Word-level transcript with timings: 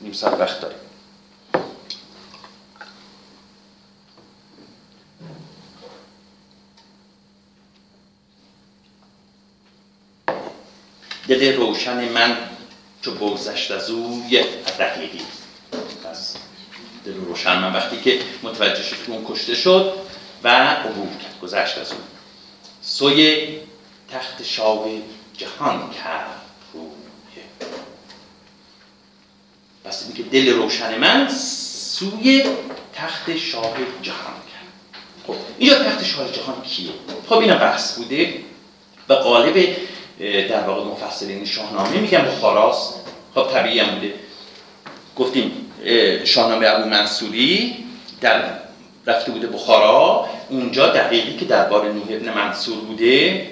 نیم 0.00 0.12
ساعت 0.12 0.40
وقت 0.40 0.60
داریم. 0.60 0.78
دل 11.28 11.56
روشن 11.56 12.08
من 12.08 12.36
چو 13.02 13.14
بگذشت 13.14 13.70
از 13.70 13.90
او 13.90 14.26
یه 14.28 14.42
دقیقی 14.78 15.20
پس 16.04 16.36
دل 17.04 17.14
روشن 17.14 17.58
من 17.58 17.72
وقتی 17.72 18.00
که 18.00 18.20
متوجه 18.42 18.82
شد 18.82 19.02
که 19.06 19.12
اون 19.12 19.24
کشته 19.28 19.54
شد 19.54 19.94
و 20.42 20.48
عبور 20.48 21.16
کرد 21.16 21.40
گذشت 21.42 21.78
از 21.78 21.92
اون 21.92 22.00
سوی 22.82 23.58
تخت 24.08 24.42
شاه 24.42 24.86
جهان 25.36 25.90
کرد 25.90 26.40
روی 26.72 27.42
پس 29.84 30.06
که 30.06 30.12
دل 30.32 30.52
روشن 30.52 30.98
من 30.98 31.28
سوی 31.28 32.44
تخت 32.94 33.36
شاه 33.36 33.74
جهان 34.02 34.34
کرد. 34.50 34.94
خب 35.26 35.34
اینجا 35.58 35.78
تخت 35.84 36.04
شاه 36.04 36.32
جهان 36.32 36.62
کیه؟ 36.62 36.90
خب 37.28 37.38
اینا 37.38 37.54
بحث 37.54 37.96
بوده 37.96 38.34
و 39.08 39.12
قالب 39.12 39.76
در 40.20 40.60
واقع 40.60 40.84
مفسرین 40.84 41.44
شاهنامه 41.44 42.00
میگن 42.00 42.22
بخاراست 42.22 42.94
خب 43.34 43.46
طبیعی 43.52 43.78
هم 43.80 43.94
بوده. 43.94 44.14
گفتیم 45.16 45.52
شاهنامه 46.24 46.66
ابو 46.68 46.88
منصوری 46.88 47.76
در 48.20 48.42
رفته 49.06 49.32
بوده 49.32 49.46
بخارا. 49.46 50.28
اونجا 50.50 50.86
دقیقی 50.86 51.36
که 51.36 51.44
دربار 51.44 51.92
نوح 51.92 52.06
ابن 52.10 52.34
منصور 52.34 52.76
بوده 52.78 53.46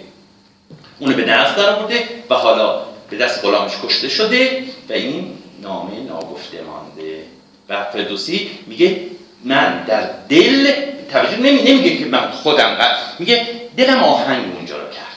اونو 0.99 1.17
به 1.17 1.25
نزد 1.25 1.57
داره 1.57 1.83
بوده 1.83 2.09
و 2.31 2.35
حالا 2.35 2.83
به 3.11 3.17
دست 3.17 3.45
غلامش 3.45 3.73
کشته 3.85 4.09
شده 4.09 4.65
و 4.89 4.93
این 4.93 5.38
نامه 5.63 6.01
ناگفته 6.01 6.63
مانده 6.63 7.23
و 7.69 7.85
فردوسی 7.85 8.51
میگه 8.67 9.01
من 9.45 9.85
در 9.85 10.11
دل 10.29 10.73
توجه 11.13 11.37
نمی 11.37 11.63
نمیگه 11.63 11.97
که 11.97 12.05
من 12.05 12.31
خودم 12.31 12.77
میگه 13.19 13.47
دلم 13.77 13.99
آهنگ 13.99 14.55
اونجا 14.55 14.79
رو 14.83 14.89
کرد. 14.91 15.17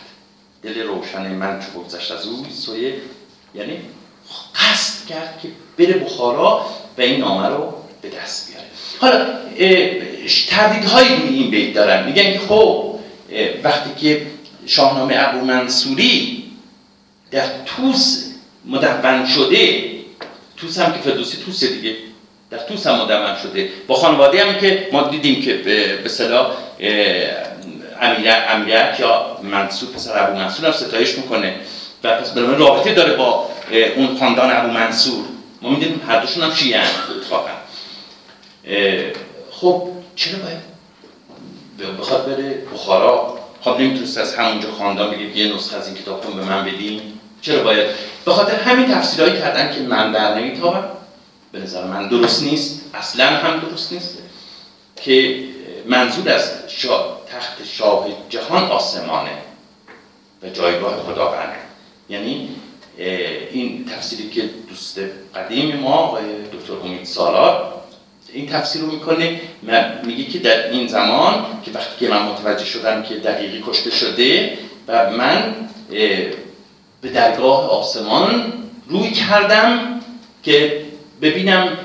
دل 0.63 0.81
روشن 0.81 1.31
من 1.31 1.59
چو 1.59 1.79
بگذشت 1.79 2.11
از 2.11 2.25
او 2.25 2.45
سوی 2.49 2.93
یعنی 3.55 3.77
قصد 4.55 5.07
کرد 5.07 5.39
که 5.41 5.47
بره 5.77 5.93
بخارا 5.93 6.65
و 6.97 7.01
این 7.01 7.19
نامه 7.19 7.47
رو 7.47 7.73
به 8.01 8.09
دست 8.09 8.51
بیاره. 8.51 8.67
حالا 8.99 9.25
تردیدهایی 10.49 11.15
روی 11.15 11.39
این 11.39 11.51
بیت 11.51 11.73
دارن. 11.73 12.05
میگن 12.05 12.33
که 12.33 12.39
خب 12.39 12.95
وقتی 13.63 13.89
که 14.07 14.27
شاهنامه 14.65 15.15
ابو 15.17 15.45
منصوری 15.45 16.43
در 17.31 17.45
توس 17.65 18.31
مدون 18.65 19.25
شده 19.25 19.90
توس 20.61 20.79
هم 20.79 20.93
که 20.93 20.99
فردوسی 20.99 21.37
توسه 21.45 21.67
دیگه. 21.67 21.95
در 22.49 22.57
توس 22.57 22.87
هم 22.87 23.01
مدون 23.01 23.35
شده. 23.43 23.69
با 23.87 23.95
خانواده 23.95 24.45
هم 24.45 24.59
که 24.59 24.89
ما 24.91 25.03
دیدیم 25.03 25.41
که 25.41 25.53
به 26.03 26.09
صلاح 26.09 26.51
امیرک 28.49 28.99
یا 28.99 29.37
منصور 29.43 29.89
پسر 29.89 30.23
ابو 30.23 30.37
منصور 30.37 30.65
هم 30.65 30.71
ستایش 30.71 31.17
می‌کنه. 31.17 31.55
و 32.03 32.17
پس 32.17 32.31
برای 32.31 32.55
رابطه 32.55 32.93
داره 32.93 33.13
با 33.13 33.49
اون 33.95 34.17
خاندان 34.17 34.51
ابو 34.51 34.67
منصور. 34.67 35.25
ما 35.61 35.69
می‌دونیم 35.69 36.01
هر 36.07 36.19
دوشون 36.19 36.43
هم 36.43 36.53
شیعه 36.53 36.81
اتفاقا. 37.17 37.49
خب 39.51 39.87
چرا 40.15 40.39
باید 40.39 40.71
بخواد 41.99 42.25
بره 42.25 42.63
بخارا؟ 42.73 43.39
خب 43.61 43.79
نمی‌تونست 43.79 44.17
از 44.17 44.35
همونجا 44.35 44.71
خاندان 44.71 45.11
بگه 45.11 45.37
یه 45.37 45.55
نسخه 45.55 45.77
از 45.77 45.87
این 45.87 45.95
کتاب 45.95 46.35
به 46.35 46.43
من 46.43 46.65
بدین. 46.65 47.01
چرا 47.41 47.63
باید؟ 47.63 47.87
به 48.25 48.31
خاطر 48.31 48.55
همین 48.55 48.87
تفسیرهایی 48.87 49.39
کردن 49.39 49.73
که 49.73 49.79
من 49.79 50.11
در 50.11 50.39
نمیتابم. 50.39 50.83
به 51.51 51.59
نظر 51.59 51.85
من 51.85 52.07
درست 52.07 52.43
نیست. 52.43 52.81
اصلا 52.93 53.25
هم 53.25 53.59
درست 53.59 53.93
نیست. 53.93 54.17
که 54.95 55.43
منظور 55.85 56.29
از 56.29 56.51
شاه 56.67 57.21
تخت 57.33 57.65
شاه 57.65 58.07
جهان 58.29 58.63
آسمانه 58.63 59.31
و 60.43 60.49
جایگاه 60.49 60.97
خداونده 60.97 61.55
یعنی 62.09 62.49
این 63.51 63.85
تفسیری 63.85 64.29
که 64.29 64.49
دوست 64.69 64.99
قدیم 65.35 65.75
ما 65.75 65.93
آقای 65.93 66.23
دکتر 66.53 66.73
امید 66.83 67.03
سالار 67.03 67.73
این 68.33 68.49
تفسیر 68.49 68.81
رو 68.81 68.91
می‌کنه. 68.91 69.41
میگه 70.03 70.23
که 70.23 70.39
در 70.39 70.71
این 70.71 70.87
زمان 70.87 71.45
که 71.65 71.71
وقتی 71.71 72.05
که 72.05 72.11
من 72.11 72.21
متوجه 72.21 72.65
شدم 72.65 73.03
که 73.03 73.15
دقیقی 73.15 73.63
کشته 73.67 73.91
شده 73.91 74.57
و 74.87 75.09
من 75.11 75.55
به 77.01 77.09
درگاه 77.09 77.69
آسمان 77.69 78.53
روی 78.87 79.11
کردم 79.11 79.99
که 80.43 80.85
ببینم 81.21 81.77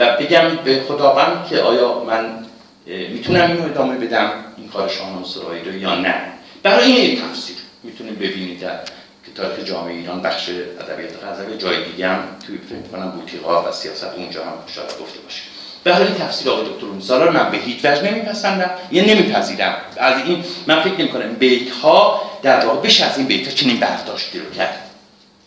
و 0.00 0.16
بگم 0.20 0.56
به 0.64 0.82
خداوند 0.88 1.46
که 1.50 1.60
آیا 1.60 2.04
من 2.04 2.46
می‌تونم 2.86 3.50
اینو 3.50 3.64
ادامه 3.64 3.96
بدم 3.96 4.30
این 4.56 4.68
کار 4.68 4.88
شاهنامه 4.88 5.26
رو 5.64 5.76
یا 5.76 5.94
نه. 5.94 6.14
برای 6.62 6.92
این 6.92 7.20
تفسیر 7.20 7.56
می‌تونیم 7.82 8.14
ببینید 8.14 8.60
در 8.60 8.78
تاریخ 9.34 9.64
جامعه 9.64 9.94
ایران 9.94 10.22
بخش 10.22 10.50
ادبیات 10.80 11.24
غزل 11.24 11.56
جای 11.56 11.84
دیگه 11.84 12.08
هم 12.08 12.22
توی 12.46 12.58
فکر 12.58 12.90
کنم 12.92 13.10
بوتیقا 13.10 13.68
و 13.68 13.72
سیاست 13.72 14.14
اونجا 14.16 14.44
هم 14.44 14.52
شاید 14.74 14.88
گفته 14.88 15.20
باشه. 15.20 15.42
به 15.84 15.94
حال 15.94 16.06
تفسیر 16.06 16.50
آقای 16.50 16.64
دکتر 16.64 16.86
اونسالا 16.86 17.30
من 17.30 17.50
به 17.50 17.56
هیچ 17.56 17.84
وجه 17.84 18.02
نمیپسندم 18.02 18.70
یعنی 18.92 19.14
نمیپذیرم. 19.14 19.74
از 19.96 20.22
این 20.24 20.44
من 20.66 20.80
فکر 20.80 20.94
نمی 20.98 21.08
کنم 21.08 21.32
بیت 21.32 21.70
ها 21.70 22.22
در 22.46 22.66
واقع 22.66 22.80
بشه 22.80 23.04
از 23.04 23.18
این 23.18 23.26
بیت 23.26 23.48
ها 23.48 23.54
چنین 23.54 23.80
برداشتی 23.80 24.38
رو 24.38 24.50
کرد. 24.50 24.90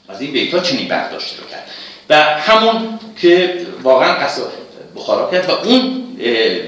از 0.10 0.22
این 0.22 0.32
بیت 0.32 0.64
چنین 0.64 0.88
برداشتی 0.88 1.38
رو 1.38 1.44
کرد. 1.48 1.70
و 2.10 2.16
همون 2.24 3.00
که 3.22 3.66
واقعا 3.84 4.14
قصد 4.14 4.42
بخارا 4.96 5.32
کرد 5.32 5.50
و 5.50 5.52
اون 5.52 6.18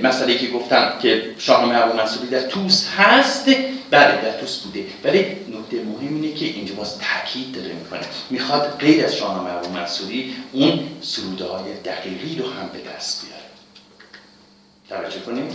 مسئله 0.03 0.37
که 0.37 0.47
گفتم 0.47 0.93
که 1.01 1.35
شاهنامه 1.37 1.85
ابو 1.85 1.97
منصوری 1.97 2.27
در 2.27 2.41
توس 2.41 2.87
هست 2.97 3.45
بله 3.91 4.21
در 4.21 4.39
توس 4.39 4.59
بوده. 4.59 4.85
ولی 5.03 5.19
نکته 5.19 5.83
مهم 5.85 6.21
اینه 6.21 6.33
که 6.33 6.45
اینجا 6.45 6.73
باز 6.73 6.97
تاکید 6.99 7.55
داره 7.55 7.73
می‌کنه. 7.73 8.01
می‌خواد 8.29 8.77
غیر 8.79 9.05
از 9.05 9.15
شاهنامه 9.15 9.53
ابو 9.53 9.69
منصوری 9.69 10.35
اون 10.51 10.79
سروده 11.01 11.45
های 11.45 11.73
دقیقی 11.85 12.35
رو 12.39 12.45
هم 12.45 12.69
به 12.73 12.79
دست 12.91 13.25
بیاره. 13.25 13.41
توجه 14.89 15.19
کنیم 15.19 15.47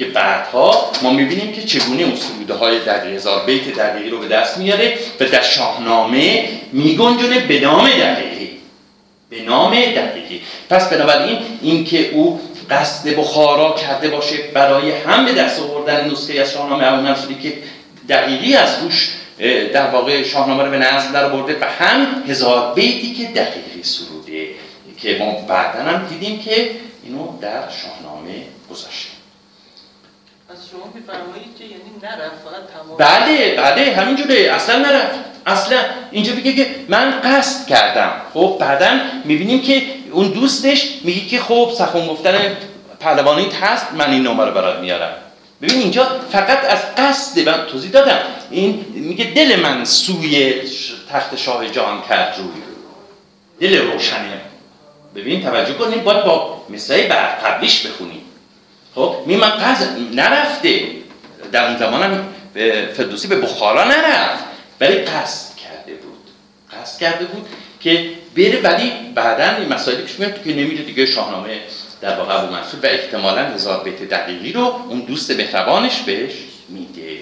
که 0.00 0.06
بعدها 0.06 0.92
ما 1.02 1.10
می‌بینیم 1.10 1.52
که 1.52 1.62
چگونه 1.62 2.02
اون 2.02 2.16
سروده 2.16 2.54
های 2.54 2.78
دقیق 2.78 3.14
هزار 3.14 3.44
بیت 3.44 3.76
دقیقی 3.76 4.10
رو 4.10 4.18
به 4.18 4.28
دست 4.28 4.58
میاره 4.58 4.98
و 5.20 5.24
در 5.24 5.42
شاهنامه 5.42 6.48
میگنجونه 6.72 7.38
به 7.38 7.60
نام 7.60 7.88
دقیقی. 7.88 8.50
به 9.30 9.42
نام 9.42 9.70
دقیقی. 9.70 10.40
پس 10.70 10.88
بنابراین 10.88 11.38
اینکه 11.62 12.10
او 12.10 12.40
قصد 12.70 13.16
بخارا 13.16 13.74
کرده 13.74 14.08
باشه 14.08 14.36
برای 14.54 14.90
هم 14.90 15.24
به 15.24 15.32
دست 15.32 15.60
آوردن 15.60 16.10
نسخه 16.10 16.40
از 16.40 16.52
شاهنامه 16.52 16.92
ابو 16.92 17.02
منصوری 17.02 17.34
که 17.34 17.52
دقیقی 18.08 18.54
از 18.54 18.78
روش 18.82 19.10
در 19.72 19.90
واقع 19.90 20.22
شاهنامه 20.22 20.62
رو 20.62 20.70
به 20.70 20.78
نزد 20.78 21.12
در 21.12 21.28
برده 21.28 21.56
و 21.60 21.64
هم 21.64 22.24
هزار 22.28 22.74
بیتی 22.74 23.14
که 23.14 23.24
دقیقی 23.24 23.82
سروده 23.82 24.46
که 24.98 25.16
ما 25.18 25.32
بعدا 25.32 25.82
هم 25.82 26.06
دیدیم 26.06 26.38
که 26.38 26.70
اینو 27.04 27.38
در 27.40 27.62
شاهنامه 27.82 28.42
گذاشته. 28.70 29.09
یعنی 31.60 31.82
تمام 32.74 32.96
بله 32.98 33.56
بله 33.56 33.96
همینجوره 33.96 34.34
اصلا 34.34 34.78
نرفت 34.78 35.18
اصلا 35.46 35.78
اینجا 36.10 36.32
بگه 36.32 36.52
که 36.52 36.66
من 36.88 37.20
قصد 37.24 37.66
کردم. 37.66 38.12
خب 38.34 38.56
بعدا 38.60 39.00
می‌بینیم 39.24 39.62
که 39.62 39.82
اون 40.12 40.28
دوستش 40.28 40.88
میگه 41.04 41.28
که 41.28 41.40
خب 41.40 41.72
سخن 41.78 42.06
گفتن 42.06 42.56
پهلوانیت 43.00 43.54
هست 43.54 43.86
من 43.92 44.10
این 44.10 44.26
نمره 44.26 44.50
برات 44.50 44.78
میارم. 44.78 45.12
ببین 45.62 45.78
اینجا 45.78 46.20
فقط 46.30 46.64
از 46.64 46.78
قصد 46.96 47.48
من 47.48 47.66
توضیح 47.66 47.90
دادم. 47.90 48.18
این 48.50 48.86
میگه 48.94 49.24
دل 49.24 49.60
من 49.60 49.84
سوی 49.84 50.54
تخت 51.12 51.36
شاه 51.36 51.68
جهان 51.68 52.02
کرد 52.08 52.34
روی. 52.38 52.62
دل 53.60 53.92
روشنه. 53.92 54.40
ببین 55.16 55.42
توجه 55.42 55.74
کنید 55.74 56.04
باید 56.04 56.24
با 56.24 56.62
مثای 56.68 57.06
بر 57.06 57.26
قبلیش 57.26 57.86
بخونیم. 57.86 58.22
خب 58.94 59.16
می 59.26 59.36
من 59.36 59.50
قصد 59.50 59.98
نرفته. 60.14 60.88
در 61.52 61.68
اون 61.68 61.78
زمان 61.78 62.02
هم 62.02 62.28
فردوسی 62.92 63.28
به 63.28 63.36
بخارا 63.36 63.84
نرفت. 63.84 64.44
ولی 64.80 64.98
قصد 64.98 65.56
کرده 65.56 65.92
بود. 65.92 66.30
قصد 66.72 67.00
کرده 67.00 67.24
بود 67.24 67.46
که 67.80 68.10
بره 68.36 68.60
ولی 68.60 68.92
بعدا 69.14 69.56
این 69.56 69.68
مسائلی 69.68 70.02
پیش 70.02 70.18
میاد 70.18 70.42
که 70.44 70.50
نمیره 70.50 70.84
دیگه 70.84 71.06
شاهنامه 71.06 71.60
در 72.00 72.18
واقع 72.18 72.42
ابو 72.42 72.52
منصور 72.52 72.80
و 72.80 72.86
احتمالا 72.86 73.44
هزار 73.44 73.84
بیت 73.84 74.02
دقیقی 74.02 74.52
رو 74.52 74.60
اون 74.88 75.00
دوست 75.00 75.30
مهربانش 75.30 76.00
بهش 76.00 76.32
میده. 76.68 77.18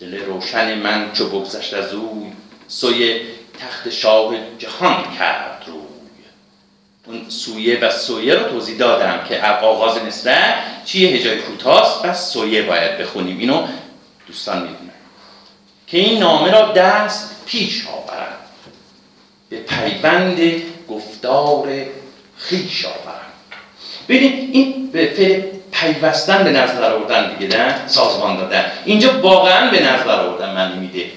دل 0.00 0.24
روشن 0.24 0.78
من 0.78 1.12
چو 1.12 1.28
بگذشت 1.28 1.74
از 1.74 1.94
او 1.94 2.32
سوی 2.68 3.20
تخت 3.60 3.90
شاه 3.90 4.34
جهان 4.58 5.16
کرد. 5.18 5.55
اون 7.06 7.26
سویه 7.28 7.80
و 7.80 7.90
سویه 7.90 8.34
رو 8.34 8.48
توضیح 8.48 8.78
دادم 8.78 9.20
که 9.28 9.42
آغاز 9.42 10.04
نصره 10.04 10.54
چیه؟ 10.84 11.08
هجای 11.08 11.36
کوتاست 11.36 12.02
پس 12.02 12.32
سویه 12.32 12.62
باید 12.62 12.98
بخونیم. 12.98 13.38
اینو 13.38 13.66
دوستان 14.26 14.56
می‌دونن. 14.56 14.90
که 15.86 15.98
این 15.98 16.18
نامه 16.18 16.50
را 16.50 16.72
دست 16.72 17.30
پیش 17.46 17.86
آورد 17.86 18.36
به 19.50 19.56
پیوند 19.56 20.62
گفتار 20.88 21.68
خیش 22.36 22.84
آورم. 22.84 23.20
ببینید 24.08 24.54
این 24.54 24.90
به 24.90 25.06
فعل 25.16 25.42
پیوستن 25.72 26.44
به 26.44 26.50
نظر 26.50 26.92
آوردن 26.92 27.36
دیگه 27.36 27.56
نه؟ 27.56 27.88
سازمان 27.88 28.36
دادن. 28.36 28.72
اینجا 28.84 29.20
واقعا 29.20 29.70
به 29.70 29.80
نظر 29.80 30.20
آوردن 30.20 30.54
من 30.54 30.78
میده. 30.78 31.10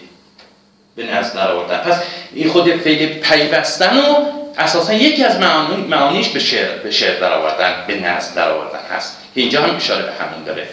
به 0.96 1.04
نظر 1.04 1.52
آوردن. 1.52 1.78
پس 1.78 2.02
این 2.34 2.50
خود 2.50 2.72
فعل 2.76 3.08
پیوستن 3.08 3.98
و 3.98 4.39
اساسا 4.60 4.94
یکی 4.94 5.24
از 5.24 5.40
معانی 5.40 5.76
معانیش 5.76 6.30
به 6.30 6.40
شعر 6.40 6.78
به 6.78 6.92
شعر 6.92 7.20
در 7.20 7.34
آوردن 7.34 7.86
به 7.88 7.96
در 8.36 8.52
آوردن 8.52 8.80
هست. 8.92 9.18
که 9.36 9.42
اینجا 9.42 9.64
هم 9.64 9.76
اشاره 9.76 10.06
به 10.06 10.12
همین 10.12 10.44
داره. 10.44 10.70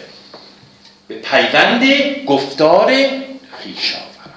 به 1.07 1.15
پیوند 1.15 1.83
گفتار 2.25 2.87
خیش 3.63 3.95
آورم 3.95 4.33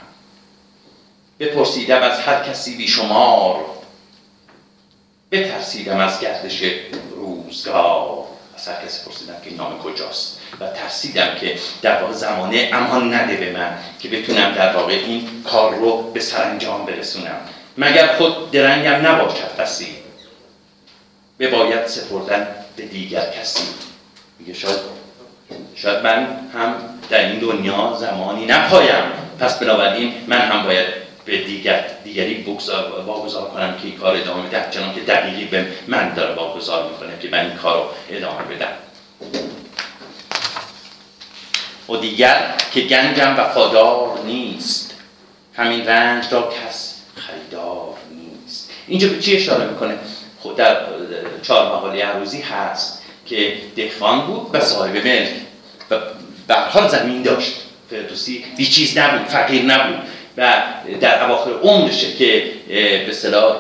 بپرسیدم 1.41 2.03
از 2.03 2.21
هر 2.21 2.45
کسی 2.45 2.77
بیشمار. 2.77 3.65
بترسیدم 5.33 5.99
از 5.99 6.21
گردش 6.21 6.63
روزگار. 7.17 8.25
از 8.57 8.69
هر 8.69 8.87
کسی 8.87 9.05
پرسیدم 9.05 9.37
که 9.45 9.55
نام 9.55 9.79
کجاست. 9.79 10.41
و 10.61 10.67
ترسیدم 10.67 11.35
که 11.41 11.59
در 11.83 12.03
واقع 12.03 12.13
زمانه 12.13 12.71
امان 12.73 13.15
نده 13.15 13.37
به 13.37 13.53
من 13.53 13.79
که 13.99 14.09
بتونم 14.09 14.53
در 14.53 14.77
واقع 14.77 14.93
این 14.93 15.43
کار 15.45 15.75
رو 15.75 16.03
به 16.03 16.21
سرانجام 16.21 16.87
برسونم. 16.87 17.41
مگر 17.81 18.07
خود 18.07 18.51
درنگم 18.51 19.07
نباشد 19.07 19.57
بسی؟ 19.59 19.97
باید 21.39 21.87
سپردن 21.87 22.47
به 22.77 22.83
دیگر 22.83 23.31
کسی. 23.41 23.65
میگه 24.39 24.55
شاید 24.55 24.79
شاید 25.75 26.05
من 26.05 26.27
هم 26.55 26.75
در 27.11 27.27
این 27.27 27.39
دنیا 27.39 27.97
زمانی 28.01 28.47
نپایم. 28.47 29.05
پس 29.39 29.59
بنابراین 29.59 30.15
من 30.27 30.39
هم 30.39 30.63
باید 30.63 30.87
به 31.25 31.45
دیگر 31.45 31.85
دیگری 32.05 32.59
واگذار 33.07 33.51
کنم 33.51 33.77
که 33.77 33.85
این 33.85 33.97
کار 33.99 34.17
ادامه 34.17 34.49
بدم 34.49 34.71
چنان 34.71 34.95
که 34.95 35.01
دقیقی 35.01 35.45
به 35.45 35.67
من 35.89 36.15
داره 36.15 36.35
واگذار 36.35 36.91
می‌کنه 36.91 37.19
که 37.23 37.29
من 37.29 37.39
این 37.39 37.57
کار 37.57 37.77
رو 37.77 38.17
ادامه 38.17 38.43
بدم. 38.43 38.73
و 41.89 41.97
دیگر 41.97 42.55
که 42.73 42.81
گنجم 42.81 43.37
وفادار 43.39 44.19
نیست. 44.25 44.95
همین 45.57 45.87
رنج 45.87 46.33
را 46.33 46.53
کس 46.53 46.90
خریدار 47.51 47.95
نیست. 48.43 48.71
اینجا 48.89 49.09
به 49.09 49.19
چی 49.19 49.37
اشاره 49.37 49.67
می‌کنه؟ 49.67 49.95
خود 50.41 50.57
در 50.57 50.77
چهار 51.43 51.67
مقاله 51.67 52.05
عروضی 52.05 52.41
هست 52.41 53.03
که 53.27 53.53
دهقان 53.77 54.21
بود 54.21 54.51
و 54.53 54.61
صاحب 54.61 54.97
ملک 54.97 55.31
و 55.91 55.97
به 56.49 56.55
حال 56.55 56.89
زمین 56.89 57.23
داشت. 57.23 57.53
فردوسی 57.91 58.45
بی 58.57 58.67
چیز 58.67 58.99
نبود 58.99 59.29
فقیر 59.29 59.63
نبود. 59.63 59.99
و 60.37 60.63
در 61.01 61.25
اواخر 61.25 61.51
عمرشه 61.63 62.13
که 62.13 62.45
به 63.07 63.13
صلاح 63.13 63.57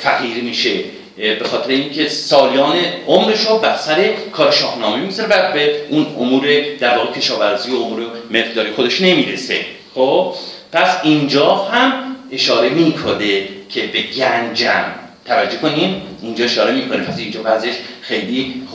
فقیر 0.00 0.44
میشه. 0.44 0.70
به 1.16 1.44
خاطر 1.44 1.70
اینکه 1.70 2.08
سالیان 2.08 2.76
عمرش 3.06 3.40
رو 3.40 3.58
بر 3.58 3.76
سر 3.76 4.12
کار 4.32 4.50
شاهنامه 4.50 4.96
می‌ذاره 4.96 5.28
و 5.28 5.52
به 5.52 5.86
اون 5.90 6.06
امور 6.18 6.46
در 6.80 6.98
واقع 6.98 7.12
کشاورزی 7.12 7.70
و 7.70 7.76
امور 7.76 8.06
مقداری 8.30 8.72
خودش 8.72 9.00
نمی‌رسه. 9.00 9.60
خب 9.94 10.34
پس 10.72 10.96
اینجا 11.02 11.54
هم 11.54 12.01
اشاره 12.32 12.68
می‌کنه 12.68 13.48
که 13.68 13.86
به 13.86 14.02
گنجم. 14.02 14.84
توجه 15.24 15.56
کنیم 15.56 16.02
اینجا 16.22 16.44
اشاره 16.44 16.72
می‌کنه. 16.72 17.04
پس 17.04 17.18
اینجا 17.18 17.42
بعضش 17.42 17.74
خیلی 18.02 18.68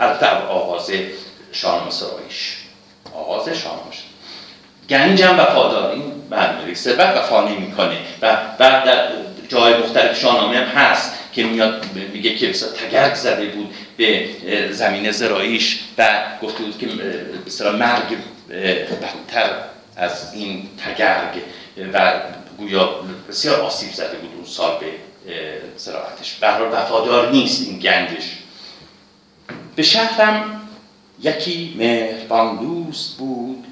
البته 0.00 0.26
آغاز 0.26 0.90
شاهنامه 1.52 1.90
سرایش. 1.90 2.56
آغاز 3.14 3.48
شاهنامه 3.48 3.88
گنجم 4.90 5.38
وفاداری 5.38 6.02
برمیاری 6.30 6.74
ثروت 6.74 7.00
وفا 7.00 7.48
نمی‌کنه. 7.48 7.96
و 8.22 8.36
بعد 8.58 8.84
در 8.84 9.08
جای 9.48 9.74
مختلف 9.76 10.20
شاهنامه 10.20 10.56
هم 10.56 10.64
هست 10.64 11.12
که 11.32 11.44
میاد 11.44 11.86
میگه 12.12 12.34
که 12.34 12.52
تگرگ 12.52 13.14
زده 13.14 13.46
بود 13.46 13.74
به 13.96 14.28
زمین 14.70 15.10
زراییش 15.10 15.80
و 15.98 16.08
گفته 16.42 16.62
بود 16.62 16.78
که 16.78 16.86
مثلا 17.46 17.72
مرگ 17.72 18.16
بدتر 18.48 19.50
از 19.96 20.34
این 20.34 20.68
تگرگ. 20.86 21.42
و 21.92 22.12
گویا 22.58 22.90
بسیار 23.28 23.60
آسیب 23.60 23.92
زده 23.92 24.16
بود 24.16 24.34
اون 24.36 24.44
سال 24.44 24.80
به 24.80 24.92
زراعتش 25.76 26.34
برای 26.34 26.68
وفادار 26.68 27.30
نیست 27.30 27.68
این 27.68 27.78
گنجش. 27.78 28.38
به 29.76 29.82
شهرم 29.82 30.68
یکی 31.22 31.74
مهربان 31.78 32.56
دوست 32.56 33.16
بود 33.16 33.64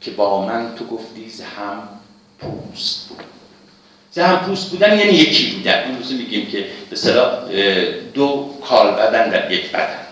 که 0.00 0.10
با 0.10 0.46
من 0.46 0.74
تو 0.74 0.86
گفتی 0.86 1.30
زهم 1.30 1.88
پوست 2.38 3.08
بود. 3.08 3.24
زهم 4.12 4.36
پوست 4.36 4.70
بودن 4.70 4.98
یعنی 4.98 5.12
یکی 5.12 5.56
بودن. 5.56 5.84
اون 5.84 5.96
روزی 5.96 6.14
میگیم 6.14 6.50
که 6.50 6.66
به 6.90 6.96
صلاح 6.96 7.48
دو 8.14 8.54
کال 8.68 8.90
بدن 8.90 9.30
در 9.30 9.52
یک 9.52 9.72
بدن. 9.72 10.06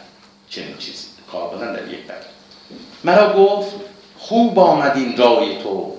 چنین 0.50 0.76
چیزی. 0.78 1.06
کال 1.32 1.56
بدن 1.56 1.72
در 1.72 1.88
یک 1.88 2.04
بدن. 2.04 2.16
مرا 3.04 3.32
گفت 3.32 3.74
خوب 4.18 4.58
آمد 4.58 4.96
این 4.96 5.16
رای 5.16 5.58
تو. 5.62 5.96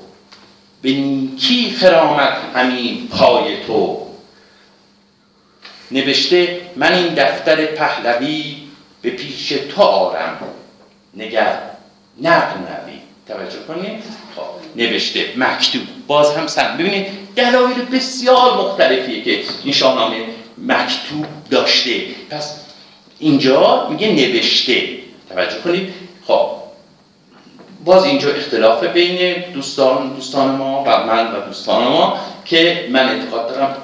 به 0.88 0.94
نیکی 0.94 1.72
خرامت 1.72 2.38
همین 2.56 3.08
پای 3.08 3.58
تو. 3.68 4.08
نوشته 5.92 6.62
من 6.76 6.94
این 6.94 7.14
دفتر 7.14 7.66
پهلوی 7.66 8.56
به 9.02 9.10
پیش 9.10 9.50
تو 9.50 9.82
آرم. 9.82 10.38
نگر 11.18 11.60
نقل 12.22 12.58
نوی. 12.60 13.00
توجه 13.28 13.60
کنید؟ 13.68 14.04
خب 14.36 14.44
نوشته 14.76 15.26
مکتوب. 15.38 15.82
باز 16.08 16.36
هم 16.36 16.48
سن 16.48 16.78
ببینید 16.78 17.08
دلایل 17.36 17.86
بسیار 17.94 18.58
مختلفیه 18.58 19.24
که 19.24 19.44
این 19.64 19.74
شاهنامه 19.74 20.18
مکتوب 20.58 21.26
داشته. 21.50 22.02
پس 22.30 22.60
اینجا 23.20 23.90
میگه 23.90 24.08
نوشته. 24.08 24.88
توجه 25.30 25.60
کنید؟ 25.64 25.94
خب 26.28 26.57
باز 27.88 28.04
اینجا 28.04 28.30
اختلاف 28.30 28.84
بین 28.84 29.44
دوستان 29.54 30.14
دوستان 30.14 30.56
ما 30.56 30.84
و 30.88 31.06
من 31.06 31.36
و 31.36 31.46
دوستان 31.46 31.84
ما 31.84 32.20
که 32.46 32.88
من 32.92 33.10
اعتقاد 33.10 33.50
دارم 33.50 33.78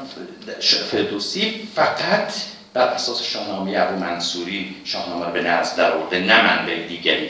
فردوسی 0.92 1.68
فقط 1.76 2.34
بر 2.74 2.88
اساس 2.88 3.24
شاهنامه 3.24 3.78
ابو 3.78 4.00
منصوری 4.00 4.76
شاهنامه 4.86 5.26
رو 5.26 5.32
به 5.32 5.42
نزد 5.42 5.78
در 5.78 5.92
آورده 5.92 6.20
نه 6.20 6.42
منبع 6.42 6.88
دیگری. 6.88 7.30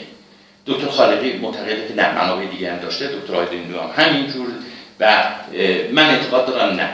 دکتر 0.66 0.88
خالقی 0.88 1.32
معتقده 1.32 1.88
که 1.88 1.94
نه 1.94 2.14
منابع 2.14 2.46
دیگه 2.46 2.72
هم 2.72 2.78
داشته 2.78 3.06
دکتر 3.06 3.34
آیدین 3.34 3.74
هم 3.74 4.04
همینجور 4.04 4.46
و 5.00 5.24
من 5.92 6.10
اعتقاد 6.10 6.46
دارم 6.46 6.74
نه. 6.76 6.90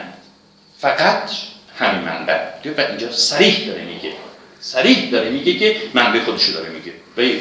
فقط 0.78 1.30
همین 1.78 2.00
منبع. 2.00 2.38
و 2.78 2.80
اینجا 2.80 3.12
سریح 3.12 3.66
داره 3.66 3.84
میگه. 3.84 4.12
سریح 4.60 5.10
داره 5.10 5.30
میگه 5.30 5.58
که 5.58 5.76
منبع 5.94 6.20
خودش 6.20 6.48
داره 6.48 6.68
میگه. 6.68 6.92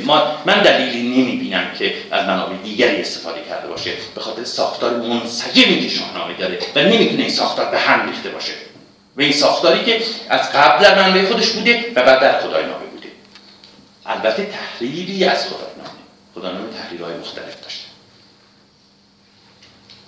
ما 0.05 0.37
من 0.45 0.61
دلیلی 0.61 1.21
نمی‌بینم 1.21 1.71
که 1.79 1.93
از 2.11 2.25
منابع 2.25 2.55
دیگری 2.63 3.01
استفاده 3.01 3.41
کرده 3.49 3.67
باشه. 3.67 3.91
به 4.15 4.21
خاطر 4.21 4.43
ساختار 4.43 4.97
منسجمی 4.97 5.81
که 5.81 5.89
شاهنامه 5.89 6.33
داره 6.33 6.59
و 6.75 6.79
نمی‌تونه 6.79 7.21
این 7.21 7.31
ساختار 7.31 7.71
به 7.71 7.79
هم 7.79 8.09
ریخته 8.09 8.29
باشه. 8.29 8.53
و 9.17 9.21
این 9.21 9.31
ساختاری 9.31 9.85
که 9.85 10.01
از 10.29 10.51
قبل 10.51 10.83
در 10.83 11.01
منبع 11.01 11.25
خودش 11.25 11.49
بوده 11.49 11.91
و 11.95 12.03
بعد 12.03 12.21
در 12.21 12.39
خدای 12.39 12.63
نامه 12.63 12.85
بوده. 12.85 13.07
البته 14.05 14.45
تحلیلی 14.45 15.25
از 15.25 15.47
خدای 15.47 15.73
نامه 15.77 15.89
خدای 16.35 16.53
نامه 16.53 16.73
تحلیلهای 16.81 17.13
مختلف 17.13 17.61
داشته. 17.63 17.85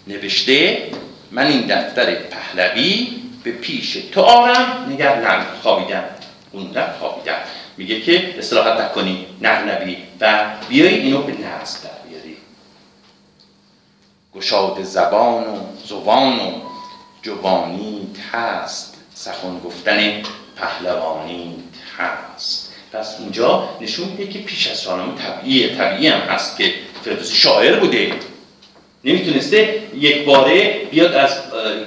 نوشته 0.07 0.87
من 1.31 1.47
این 1.47 1.61
دفتر 1.61 2.15
پهلوی 2.15 3.07
به 3.43 3.51
پیش 3.51 3.97
تو 4.11 4.21
آرم 4.21 4.87
نگر 4.89 5.15
نم 5.15 5.45
خوابیدم. 5.61 6.03
خوندم 6.51 6.93
خوابیدم. 6.99 7.39
میگه 7.77 8.01
که 8.01 8.37
اصلاحات 8.37 8.81
نکنی 8.81 9.25
نبی 9.41 9.97
و 10.21 10.51
بیای 10.69 10.95
اینو 10.99 11.21
به 11.21 11.33
نفس 11.33 11.83
در 11.83 12.09
بیاری. 12.09 12.37
گشاد 14.35 14.83
زبان 14.83 15.43
و 15.43 15.57
زبان 15.85 16.39
و 16.39 16.51
جوانی 17.21 18.07
هست 18.31 18.97
سخن 19.13 19.59
گفتن 19.65 20.21
پهلوانی 20.55 21.55
هست. 21.97 22.73
پس 22.93 23.15
اینجا 23.19 23.69
نشون 23.81 24.07
میده 24.07 24.27
که 24.27 24.39
پیش 24.39 24.67
از 24.67 24.81
شاهنامه 24.81 25.13
طبیعی 25.15 25.75
طبیعی 25.75 26.07
هم 26.07 26.19
هست 26.19 26.57
که 26.57 26.73
فردوسی 27.03 27.35
شاعر 27.35 27.79
بوده. 27.79 28.13
نمی‌تونسته 29.03 29.83
یک 29.95 30.25
باره 30.25 30.87
بیاد 30.91 31.13
از 31.13 31.37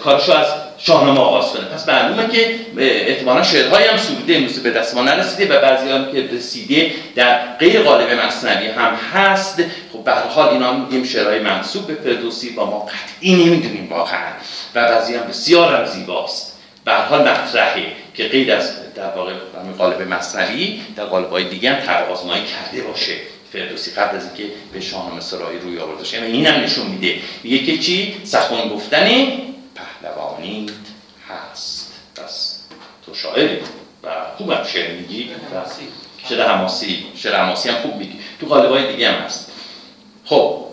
کارشو 0.00 0.32
از 0.32 0.46
شاهنامه 0.86 1.20
آغاز 1.20 1.52
کنه. 1.52 1.64
پس 1.64 1.88
معلومه 1.88 2.28
که 2.28 2.54
احتمالا 2.78 3.42
شعرهایی 3.42 3.86
هم 3.86 3.96
سروده 3.96 4.36
امروز 4.36 4.62
به 4.62 4.70
دست 4.70 4.94
ما 4.94 5.02
نرسیده 5.02 5.56
و 5.56 5.60
بعضی 5.60 5.90
هم 5.90 6.12
که 6.12 6.28
رسیده 6.32 6.90
در 7.14 7.56
غیر 7.56 7.82
قالب 7.82 8.10
مصنوی 8.10 8.66
هم 8.66 8.94
هست. 8.94 9.62
خب 9.92 10.04
به 10.04 10.12
هر 10.12 10.26
حال 10.26 10.48
اینا 10.48 10.72
میگیم 10.72 11.04
شعرهای 11.04 11.38
منصوب 11.38 11.86
به 11.86 11.94
فردوسی 11.94 12.50
با 12.50 12.66
ما 12.66 12.78
قطعی 12.78 13.34
نمی‌دونیم 13.34 13.88
واقعا. 13.90 14.32
و 14.74 14.88
بعضی 14.88 15.14
هم 15.14 15.22
بسیار 15.22 15.74
هم 15.74 15.86
زیباست. 15.86 16.58
به 16.84 16.92
هر 16.92 17.04
حال 17.04 17.20
مطرحه 17.20 17.82
که 18.14 18.28
غیر 18.28 18.52
از 18.52 18.94
در 18.94 19.10
واقع 19.16 19.32
قالب 19.78 20.02
مصنوی 20.02 20.80
در 20.96 21.04
قالب 21.04 21.30
های 21.30 21.44
دیگه 21.44 21.70
هم 21.70 21.80
کرده 21.80 22.82
باشه 22.82 23.14
فردوسی. 23.52 23.90
قبل 23.90 24.16
از 24.16 24.24
اینکه 24.24 24.54
به 24.72 24.80
شاهنامه 24.80 25.20
سرایی 25.20 25.58
روی 25.58 25.78
آورده 25.78 25.98
باشه 25.98 26.20
و 26.20 26.24
این 26.24 26.46
هم 26.46 26.60
نشون 26.60 26.86
میده. 26.86 27.14
میگه 27.42 27.58
که 27.58 27.78
چی؟ 27.78 28.16
سخن 28.24 28.68
گفتن 28.68 29.08
پهلوانی 29.74 30.66
هست. 31.28 31.92
پس 32.16 32.62
تو 33.06 33.14
شاعری 33.14 33.58
و 34.02 34.08
خوبم 34.36 34.64
شعر 34.64 34.94
میگی 34.94 35.30
شعر 36.28 36.48
حماسی 36.48 37.06
شعر 37.14 37.36
حماسی 37.36 37.68
هم 37.68 37.74
خوب 37.74 37.96
میگی. 37.96 38.18
تو 38.40 38.46
قالبای 38.46 38.92
دیگه 38.92 39.10
هم 39.10 39.14
هست. 39.14 39.52
خب. 40.24 40.64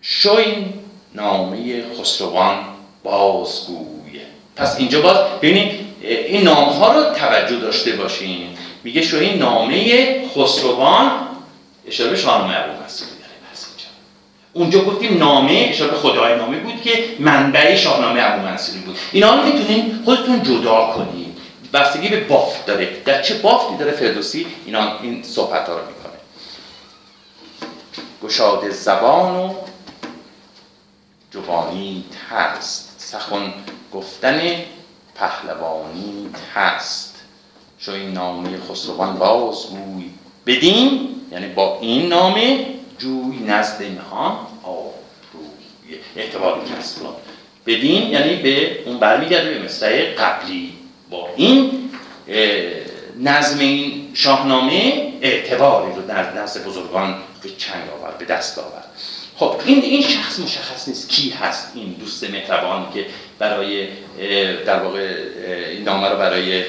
شوین 0.00 0.74
نامه 1.14 1.84
خسروان 1.98 2.64
بازگویه. 3.02 4.26
پس 4.56 4.76
اینجا 4.78 5.00
باز 5.00 5.16
ببینید 5.16 5.86
این 6.02 6.42
نام 6.42 6.68
ها 6.68 6.92
رو 6.92 7.14
توجه 7.14 7.56
داشته 7.56 7.92
باشین. 7.92 8.56
میگه 8.84 9.02
شوین 9.02 9.38
نامه 9.38 10.28
خسروان 10.28 11.10
اشاره 11.86 12.10
به 12.10 12.16
شاهنامه 12.16 12.56
ابو 12.56 12.84
مسعود 12.84 13.19
اونجا 14.52 14.84
گفتیم 14.84 15.18
نامه 15.18 15.66
اشاره 15.70 15.92
خدای 15.92 16.36
نامه 16.36 16.58
بود 16.58 16.82
که 16.82 17.04
منبع 17.18 17.74
شاهنامه 17.74 18.20
ابو 18.22 18.42
منصوری 18.42 18.78
بود. 18.78 18.98
اینا 19.12 19.34
رو 19.34 19.42
می‌تونین 19.42 20.02
خودتون 20.04 20.42
جدا 20.42 20.92
کنید 20.96 21.36
بستگی 21.72 22.08
به 22.08 22.20
بافت 22.20 22.66
داره. 22.66 22.96
در 23.04 23.22
چه 23.22 23.34
بافتی 23.34 23.76
داره 23.76 23.92
فردوسی؟ 23.92 24.46
اینا 24.66 24.98
این 25.02 25.22
صحبت 25.22 25.68
ها 25.68 25.78
رو 25.78 25.86
می‌کنه. 25.86 26.20
گشاد 28.22 28.70
زبان 28.70 29.36
و 29.36 29.54
جوانی 31.30 32.04
هست 32.30 32.94
سخن 32.98 33.52
گفتن 33.92 34.40
پهلوانی 35.14 36.30
هست 36.54 37.16
شو 37.78 37.92
این 37.92 38.12
نامه 38.12 38.48
خسروان 38.70 39.18
بازگوی 39.18 40.10
بدین 40.46 41.08
یعنی 41.32 41.46
با 41.46 41.78
این 41.80 42.08
نامه 42.08 42.66
جوی 43.00 43.38
نزد 43.46 43.82
نهان 43.82 44.36
آبروی 44.62 45.98
اعتبار 46.16 46.60
کسب 46.64 47.00
بدین 47.66 48.10
یعنی 48.10 48.36
به 48.36 48.82
اون 48.84 48.98
برمیگرده 48.98 49.54
به 49.54 49.64
مصرع 49.64 50.14
قبلی. 50.14 50.72
با 51.10 51.28
این 51.36 51.90
نظم 53.20 53.58
این 53.58 54.08
شاهنامه 54.14 55.12
اعتباری 55.22 55.94
رو 55.94 56.02
در 56.02 56.42
نزد 56.42 56.64
بزرگان 56.64 57.14
به 57.42 57.48
چنگ 57.48 57.82
آورد 57.98 58.18
به 58.18 58.24
دست 58.24 58.58
آورد. 58.58 58.84
خب 59.36 59.56
این 59.64 59.82
این 59.82 60.02
شخص 60.02 60.38
مشخص 60.38 60.88
نیست 60.88 61.08
کی 61.08 61.30
هست 61.30 61.72
این 61.74 61.92
دوست 61.92 62.30
مهربان 62.30 62.86
که 62.94 63.06
برای 63.38 63.88
در 64.66 64.82
واقع 64.82 65.14
این 65.70 65.84
نامه 65.84 66.08
رو 66.08 66.16
برای 66.16 66.64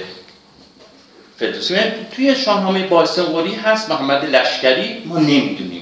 فردوسی. 1.38 1.76
توی 2.16 2.36
شاهنامه 2.36 2.88
بایسنگوری 2.88 3.56
هست 3.56 3.90
محمد 3.90 4.36
لشکری. 4.36 5.04
ما 5.06 5.18
نمی‌دونیم 5.18 5.81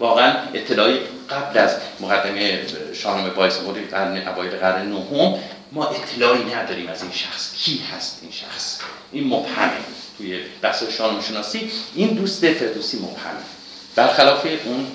واقعا 0.00 0.34
اطلاعی 0.54 0.98
قبل 1.30 1.58
از 1.58 1.76
مقدمه 2.00 2.66
شاهنامه 2.94 3.30
بایسنگوری 3.30 3.84
قرن 3.84 4.28
اوایل 4.28 4.56
قرن 4.56 4.88
نهم 4.88 5.38
ما 5.72 5.86
اطلاعی 5.86 6.44
نداریم 6.44 6.88
از 6.88 7.02
این 7.02 7.12
شخص. 7.12 7.54
کی 7.54 7.82
هست 7.96 8.18
این 8.22 8.32
شخص؟ 8.32 8.78
این 9.12 9.26
مبهمه 9.26 9.72
توی 10.18 10.40
بحث 10.62 10.82
شاهنامه 10.82 11.22
شناسی 11.22 11.70
این 11.94 12.08
دوست 12.08 12.52
فردوسی 12.52 12.98
مبهمه 12.98 13.40
برخلاف 13.96 14.46
اون 14.64 14.86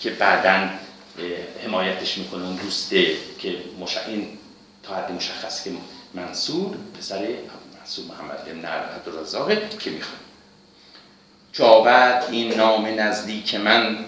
که 0.00 0.10
بعدا 0.10 0.68
حمایتش 1.64 2.18
می‌کنه 2.18 2.44
اون 2.44 2.56
دوسته 2.56 3.06
که 3.38 3.56
مش... 3.80 3.96
این 4.08 4.28
تا 4.82 4.94
حد 4.94 5.12
مشخص 5.12 5.64
که 5.64 5.70
منصور 6.14 6.76
پسر 6.98 7.28
منصور 7.78 8.04
محمد 8.04 8.44
بن 8.44 8.68
عبدالرزاقه 8.68 9.68
که 9.78 9.90
می‌خواد. 9.90 10.20
چابد 11.52 12.24
این 12.30 12.54
نام 12.54 12.86
نزدیک 12.86 13.54
من 13.54 13.98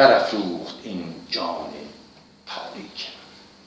برافروخت 0.00 0.74
این 0.82 1.14
جان 1.30 1.70
تاریک. 2.46 3.08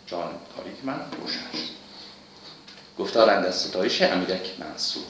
جان 0.07 0.29
تاریک 0.55 0.75
من 0.83 0.99
روشن 1.21 1.51
شد. 1.53 1.73
گفتارند 2.99 3.45
از 3.45 3.55
ستایش 3.55 4.01
امیرک 4.01 4.49
منصور. 4.59 5.03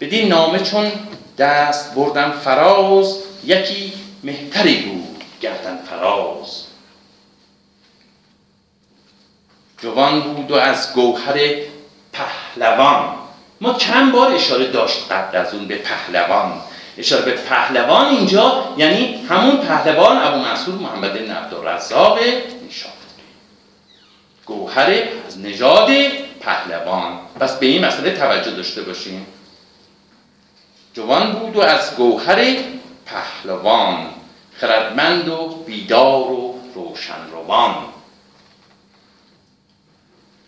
بدین 0.00 0.28
نامه 0.28 0.60
چون 0.60 0.92
دست 1.38 1.94
بردم 1.94 2.30
فراز 2.30 3.18
یکی 3.44 3.92
مهتری 4.24 4.82
بود 4.82 5.24
گردن 5.40 5.76
فراز. 5.76 6.64
جوان 9.78 10.20
بود 10.20 10.50
و 10.50 10.54
از 10.54 10.92
گوهر 10.92 11.38
پهلوان. 12.12 13.14
ما 13.60 13.74
چند 13.74 14.12
بار 14.12 14.32
اشاره 14.32 14.66
داشت 14.66 15.12
قبل 15.12 15.36
از 15.36 15.54
اون 15.54 15.68
به 15.68 15.76
پهلوان. 15.76 16.60
اشاره 16.98 17.22
به 17.22 17.32
پهلوان 17.32 18.06
اینجا 18.06 18.74
یعنی 18.76 19.26
همون 19.28 19.56
پهلوان 19.56 20.16
ابو 20.16 20.38
منصور 20.38 20.74
محمد 20.74 21.14
بن 21.14 21.30
عبدالرزاق 21.30 22.18
نشاد 22.68 22.92
گوهر 24.46 25.02
از 25.26 25.38
نژاد 25.38 25.90
پهلوان. 26.40 27.18
پس 27.40 27.58
به 27.58 27.66
این 27.66 27.84
مسئله 27.84 28.16
توجه 28.16 28.50
داشته 28.50 28.82
باشیم 28.82 29.26
جوان 30.94 31.32
بود 31.32 31.56
و 31.56 31.60
از 31.60 31.96
گوهر 31.96 32.56
پهلوان 33.06 34.06
خردمند 34.52 35.28
و 35.28 35.46
بیدار 35.66 36.30
و 36.32 36.54
روشن 36.74 37.30
روان 37.32 37.74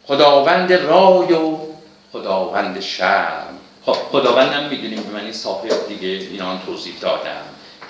خداوند 0.06 0.72
رای 0.72 1.32
و 1.32 1.58
خداوند 2.12 2.80
شرم. 2.80 3.55
خب 3.86 3.92
خداوندم 3.92 4.68
می‌دونیم 4.68 5.02
به 5.02 5.18
معنی 5.18 5.32
صاحب 5.32 5.88
دیگه 5.88 6.08
اینا 6.08 6.58
توضیح 6.66 6.94
دادم 7.00 7.42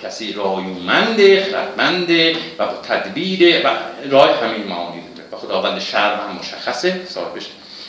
کسی 0.03 0.33
رایومنده 0.33 1.47
خردمنده 1.51 2.35
و 2.59 2.65
با 2.65 2.73
تدبیر 2.73 3.67
و 3.67 3.69
رای 4.09 4.33
همین 4.33 4.67
معانی 4.67 5.01
داره. 5.15 5.29
و 5.31 5.37
خداوند 5.37 5.79
شرم 5.79 6.19
هم 6.19 6.35
مشخصه 6.39 7.01
صاحبش 7.09 7.43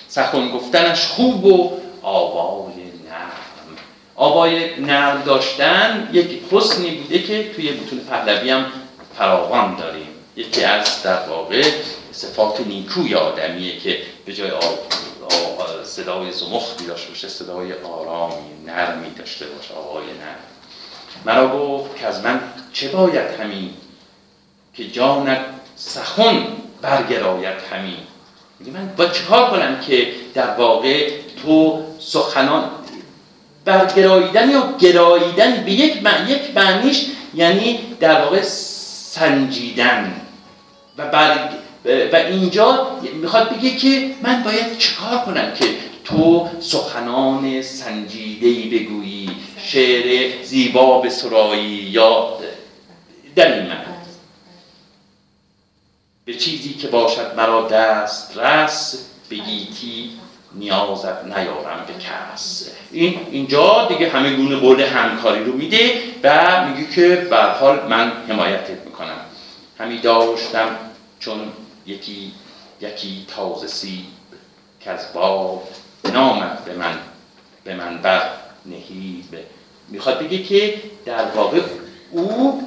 سخن 0.09 0.49
گفتنش 0.49 1.07
خوب 1.07 1.45
و 1.45 1.81
آوای 2.03 2.75
نرم. 3.09 3.77
آوای 4.17 4.81
نرم 4.81 5.23
داشتن 5.23 6.09
یک 6.13 6.41
حسنی 6.51 6.91
بوده 6.91 7.23
که 7.23 7.51
توی 7.57 7.71
متون 7.71 7.99
پهلوی 7.99 8.51
هم 8.51 8.67
فراوان 9.19 9.77
داریم. 9.77 10.09
یکی 10.37 10.65
از 10.65 11.03
در 11.03 11.29
واقع 11.29 11.63
صفات 12.13 12.61
نیکوی 12.67 13.15
آدمیه 13.15 13.79
که 13.79 13.99
به 14.27 14.33
جای 14.33 14.51
صدای 15.89 16.33
زمختی 16.33 16.87
داشته 16.87 17.09
باشه 17.09 17.29
صدای 17.29 17.73
آرامی 17.73 18.65
نرمی 18.67 19.11
داشته 19.11 19.47
باشه 19.47 19.75
آقای 19.75 20.05
نرم. 20.05 20.39
مرا 21.25 21.59
گفت 21.59 21.97
که 21.97 22.07
از 22.07 22.25
من 22.25 22.41
چه 22.73 22.89
باید 22.89 23.41
همین 23.41 23.71
که 24.75 24.89
جانت 24.89 25.41
سخن 25.77 26.47
برگراید 26.83 27.57
همین 27.73 27.97
میگه 28.61 28.73
من 28.73 28.93
با 28.97 29.07
چکار 29.07 29.51
کنم 29.51 29.81
که 29.81 30.13
در 30.35 30.51
واقع 30.51 31.11
تو 31.43 31.83
سخنان 32.01 32.71
برگراییدن 33.65 34.51
یا 34.51 34.75
گراییدن 34.79 35.65
به 35.65 35.73
یک 35.73 36.03
معنی 36.03 36.31
یک 36.31 36.57
معنیش 36.57 37.07
یعنی 37.35 37.97
در 38.01 38.21
واقع 38.21 38.43
سنجیدن 38.43 40.21
و 40.99 41.07
بر 41.07 41.49
و 41.89 42.17
اینجا 42.17 42.87
می‌خواد 43.15 43.57
بگه 43.57 43.77
که 43.77 44.15
من 44.23 44.43
باید 44.43 44.79
چکار 44.79 45.19
کنم 45.19 45.53
که 45.55 45.65
تو 46.05 46.49
سخنان 46.61 47.63
سنجیدهی 47.63 48.79
بگویی 48.79 49.31
شعر 49.59 50.33
زیبا 50.45 51.01
به 51.01 51.11
سرایی 51.11 51.69
یا 51.69 52.39
در 53.37 53.53
این 53.55 53.67
معنی. 53.67 53.85
به 56.25 56.35
چیزی 56.35 56.75
که 56.75 56.89
باشد 56.89 57.35
مرا 57.37 57.69
دست 57.69 58.39
رس 58.39 59.05
بگیتی 59.31 60.11
نیازت 60.55 61.25
نیارم 61.25 61.85
به 61.87 61.93
کس. 62.05 62.71
این 62.93 63.21
اینجا 63.31 63.87
دیگه 63.89 64.09
همه 64.09 64.33
گونه 64.33 64.57
قول 64.57 64.81
همکاری 64.81 65.45
رو 65.45 65.53
میده 65.53 66.03
و 66.23 66.67
میگه 66.67 66.91
که 66.91 67.27
به 67.31 67.37
حال 67.37 67.89
من 67.89 68.13
حمایتت 68.29 68.85
می‌کنم. 68.85 69.21
همی 69.79 69.99
داشتم 69.99 70.77
چون 71.21 71.41
یکی 71.89 72.33
یکی 72.81 73.25
تازه 73.29 73.67
سیب 73.67 74.05
که 74.81 74.91
از 74.91 75.13
باب 75.15 75.69
نامد 76.13 76.65
به 76.65 76.75
من 76.75 76.99
به 77.65 77.75
من 77.75 77.99
بر 77.99 78.31
نهیب. 78.67 79.39
می‌خواد 79.89 80.19
بگه 80.19 80.43
که 80.43 80.83
در 81.05 81.25
واقع 81.25 81.61
او 82.11 82.63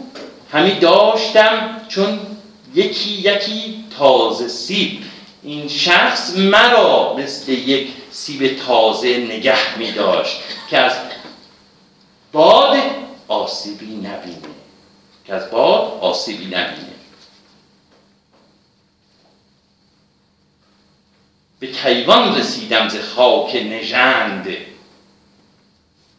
همی 0.51 0.71
داشتم 0.71 1.81
چون 1.87 2.19
یکی 2.75 3.09
یکی 3.09 3.85
تازه 3.97 4.47
سیب. 4.47 5.03
این 5.43 5.67
شخص 5.67 6.37
مرا 6.37 7.15
مثل 7.17 7.51
یک 7.51 7.87
سیب 8.11 8.57
تازه 8.67 9.17
نگه 9.17 9.77
می 9.77 9.91
داشت 9.91 10.41
که 10.69 10.77
از 10.77 10.93
باد 12.31 12.77
آسیبی 13.27 13.95
نبینه. 13.95 14.37
که 15.25 15.33
از 15.33 15.51
باد 15.51 15.97
آسیبی 16.01 16.45
نبینه. 16.45 17.00
به 21.61 21.67
کیوان 21.67 22.37
رسیدم 22.37 22.89
ز 22.89 22.95
خاک 23.15 23.55
نژند. 23.55 24.43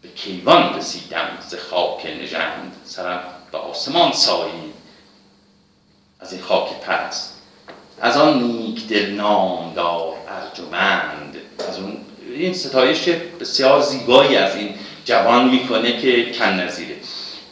به 0.03 0.09
کیوان 0.17 0.79
رسیدم 0.79 1.29
ز 1.49 1.55
خاک 1.55 2.07
نژند. 2.07 2.77
سرم 2.85 3.21
به 3.53 3.59
آسمان 3.59 4.13
سایید. 4.13 4.75
از 6.21 6.33
این 6.33 6.43
خاک 6.43 6.81
پست 6.81 7.39
از 8.01 8.17
آن 8.17 8.43
نیک 8.43 8.87
دل 8.87 9.11
نامدار 9.11 10.15
ارجمند. 10.29 11.37
از 11.69 11.79
اون 11.79 11.97
این 12.37 12.55
ستایش 12.55 13.09
بسیار 13.41 13.81
زیبایی 13.83 14.37
از 14.37 14.57
این 14.57 14.75
جوان 15.05 15.49
می‌کنه 15.49 16.01
که 16.01 16.33
کن 16.33 16.45
نظیره. 16.45 16.97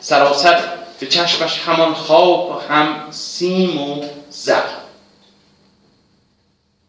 سراسر 0.00 0.62
به 1.00 1.06
چشمش 1.06 1.58
همان 1.58 1.94
خواب 1.94 2.50
و 2.50 2.72
هم 2.72 3.10
سیم 3.10 3.80
و 3.80 4.04
زر 4.30 4.79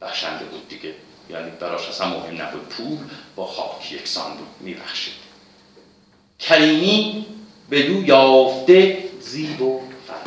بخشنده 0.01 0.46
بود 0.46 0.67
دیگه. 0.67 0.93
یعنی 1.29 1.51
براش 1.51 1.88
اصلا 1.88 2.08
مهم 2.08 2.41
نبود. 2.41 2.70
پول 2.70 2.98
با 3.36 3.46
خاک 3.46 3.91
یکسان 3.91 4.38
بود. 4.38 4.48
میبخشید. 4.60 5.13
کریمی 6.39 7.25
دو 7.70 8.03
یافته 8.05 9.03
زیب 9.22 9.62
و 9.62 9.81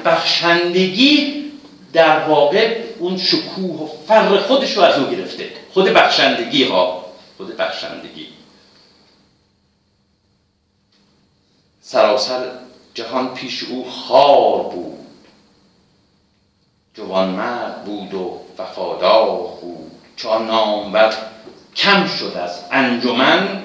بخشندگی 0.05 1.45
در 1.93 2.29
واقع 2.29 2.85
اون 2.99 3.19
شکوه 3.19 3.81
و 3.81 4.07
فر 4.07 4.39
خودش 4.39 4.77
رو 4.77 4.83
از 4.83 4.99
او 4.99 5.11
گرفته. 5.11 5.51
خود 5.73 5.85
بخشندگی 5.85 6.65
ها. 6.65 7.05
خود 7.37 7.57
بخشندگی. 7.57 8.29
سراسر 11.81 12.51
جهان 12.95 13.35
پیش 13.35 13.65
او 13.65 13.91
خار 13.91 14.63
بود. 14.63 14.95
مرد 17.29 17.85
بود 17.85 18.15
و 18.15 18.44
وفادار 18.59 19.27
بود 19.61 19.91
چون 20.17 20.47
نامور 20.47 21.15
کم 21.77 22.07
شد 22.07 22.37
از 22.37 22.61
انجمن 22.71 23.63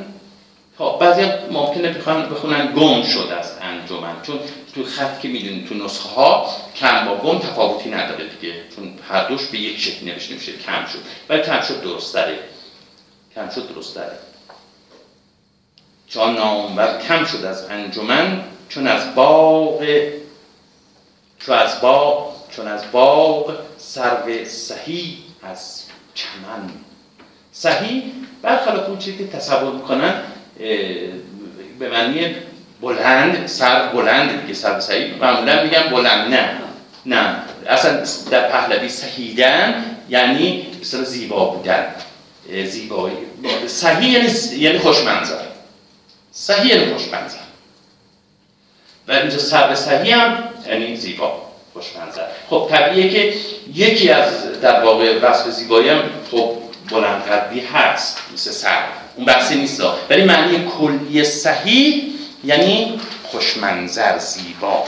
خب 0.77 0.97
بعضی 1.01 1.25
ممکنه 1.51 1.89
بخونن, 1.93 2.29
بخونن 2.29 2.73
گم 2.75 3.03
شد 3.03 3.31
از 3.39 3.51
انجمن. 3.61 4.21
چون 4.23 4.39
تو 4.75 4.83
خط 4.83 5.19
که 5.19 5.27
می‌دونید 5.27 5.67
تو 5.67 5.75
نسخه 5.75 6.09
ها 6.09 6.55
کم 6.75 7.05
با 7.05 7.15
گم 7.15 7.39
تفاوتی 7.39 7.89
نداره 7.89 8.27
دیگه. 8.27 8.53
چون 8.75 8.93
هر 9.09 9.27
دوش 9.27 9.45
به 9.45 9.57
یک 9.57 9.79
شکل 9.79 10.05
نوشته 10.05 10.33
میشه 10.33 10.51
کم 10.51 10.85
شد. 10.85 10.99
ولی 11.29 11.41
کم 11.41 11.61
شد 11.61 11.81
درست 11.81 12.13
داره 12.13 12.39
کم 13.35 13.49
شد 13.49 13.73
درست 13.73 13.95
داره 13.95 14.17
چون 16.07 16.33
نامور 16.33 16.97
کم 17.07 17.25
شد 17.25 17.45
از 17.45 17.65
انجمن 17.69 18.43
چون 18.69 18.87
از 18.87 19.15
باغ 19.15 19.85
چون 21.39 21.55
از 21.55 21.81
باغ 21.81 22.28
چون 22.59 22.67
از 22.67 22.81
باغ 22.91 23.57
سرو 23.77 24.45
صحیح 24.45 25.17
از 25.43 25.83
چمن. 26.13 26.69
صحیح 27.51 28.03
برخلاف 28.41 28.89
اون 28.89 28.97
چیزی 28.97 29.17
که 29.17 29.27
تصور 29.27 29.73
می‌کنن 29.73 30.13
به 31.79 31.89
معنی 31.91 32.35
بلند 32.81 33.47
سر 33.47 33.87
بلند 33.87 34.41
دیگه 34.41 34.53
سر 34.53 34.79
صحیح 34.79 35.15
معمولا 35.15 35.63
میگن 35.63 35.89
بلند 35.89 36.33
نه. 36.33 36.49
نه. 37.05 37.35
اصلا 37.67 38.03
در 38.31 38.49
پهلوی 38.49 38.89
صحیدن 38.89 39.85
یعنی 40.09 40.67
مثلا 40.81 41.03
زیبا 41.03 41.45
بودن. 41.45 41.85
زیبایی. 42.65 43.17
صحیح 43.67 44.11
یعنی 44.11 44.29
یعنی 44.51 44.79
خوشمنظر. 44.79 45.43
صحیح 46.31 46.75
یعنی 46.75 46.93
خوشمنظر. 46.93 47.37
و 49.07 49.11
اینجا 49.11 49.37
سر 49.37 49.75
صحیح 49.75 50.15
هم 50.15 50.43
یعنی 50.67 50.95
زیبا. 50.95 51.48
خوشمنظر 51.73 52.25
خب 52.49 52.67
طبیعیه 52.71 53.09
که 53.09 53.33
یکی 53.73 54.09
از 54.09 54.61
در 54.61 54.83
واقع 54.83 55.19
وصف 55.19 55.49
زیبایی 55.49 55.89
هم 55.89 56.03
خب 56.31 56.51
بلند 56.91 57.23
هست 57.73 58.17
مثل 58.33 58.51
سر. 58.51 58.83
اون 59.15 59.25
بحثی 59.25 59.55
نیست 59.55 59.83
ولی 60.09 60.23
معنی 60.23 60.67
کلی 60.79 61.23
صحیح 61.23 62.03
یعنی 62.43 62.99
خوشمنظر 63.23 64.17
زیبا. 64.17 64.85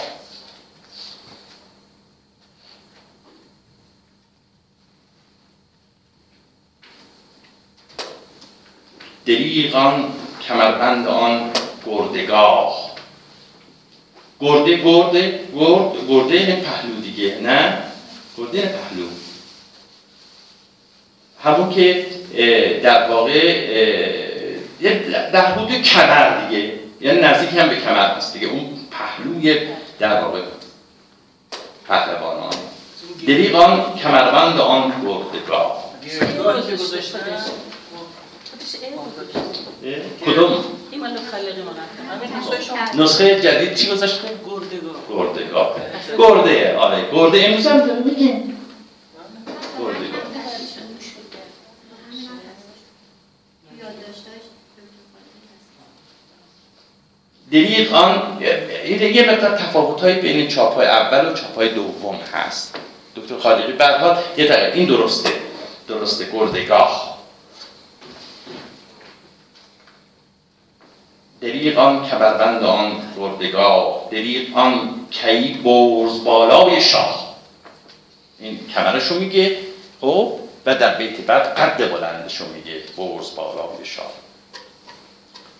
دریغان 9.26 10.14
کمربند 10.48 11.08
آن 11.08 11.52
گردگاه 11.86 12.91
گرده 14.42 14.78
گرده 14.84 15.40
گرد 15.56 16.08
گرده 16.10 16.56
پهلو 16.56 17.02
دیگه 17.02 17.38
نه؟ 17.42 17.78
گرده 18.38 18.62
پهلو. 18.62 19.08
همون 21.44 21.70
که 21.74 22.06
در 22.84 23.10
واقع 23.10 23.62
در 25.34 25.46
حدود 25.46 25.82
کمر 25.82 26.48
دیگه. 26.48 26.74
یعنی 27.02 27.20
نزدیک 27.20 27.60
هم 27.60 27.70
به 27.70 27.76
کمر 27.76 28.16
هست 28.16 28.34
دیگه. 28.34 28.48
اون 28.48 28.70
پهلوی 28.92 29.60
در 30.00 30.22
واقع 30.22 30.42
پهلوانان. 31.88 32.54
دریغان 33.28 33.96
کمربند 34.04 34.60
آن 34.60 34.94
گردگاه 35.06 35.92
کدوم؟ 40.26 40.64
نسخه 42.98 43.42
جدید 43.42 43.76
چی 43.76 43.92
گذاشته؟ 43.92 44.28
گردگاه. 44.46 44.96
گردگاه 45.10 45.76
گرده. 46.18 46.78
آره 46.78 47.06
گرده. 47.12 47.46
امروز 47.46 47.68
هم 47.68 47.78
داره 47.78 48.00
میگیم 48.00 48.58
دریغ 57.52 57.94
آن 57.94 58.38
یه 59.14 59.32
مقدار 59.32 59.58
تفاوت 59.58 60.02
های 60.02 60.14
بین 60.14 60.48
چاپ 60.48 60.76
های 60.76 60.88
اول 60.88 61.32
و 61.32 61.34
چاپ 61.34 61.56
های 61.56 61.70
دوم 61.70 62.16
هست. 62.34 62.76
دکتر 63.16 63.38
خالقی 63.38 63.74
برحال 63.74 64.18
یه 64.38 64.72
این 64.74 64.88
درسته. 64.88 65.30
درسته 65.88 66.26
گردگاه. 66.34 67.11
دریغ 71.42 71.78
آن 71.78 72.10
کمربند 72.10 72.64
آن 72.64 73.02
گردگاه 73.18 74.08
دریغ 74.12 74.58
آن 74.58 75.08
کی 75.12 75.54
برز 75.54 76.24
بالای 76.24 76.82
شاه. 76.82 77.36
این 78.40 78.60
کمرشو 78.76 79.20
میگه 79.20 79.58
خب؟ 80.02 80.34
و 80.66 80.76
در 80.76 80.96
بیت 80.96 81.18
بعد 81.18 81.56
قد 81.56 81.92
بلندشو 81.92 82.46
میگه 82.48 82.82
برز 82.98 83.36
بالای 83.36 83.86
شاه. 83.86 84.12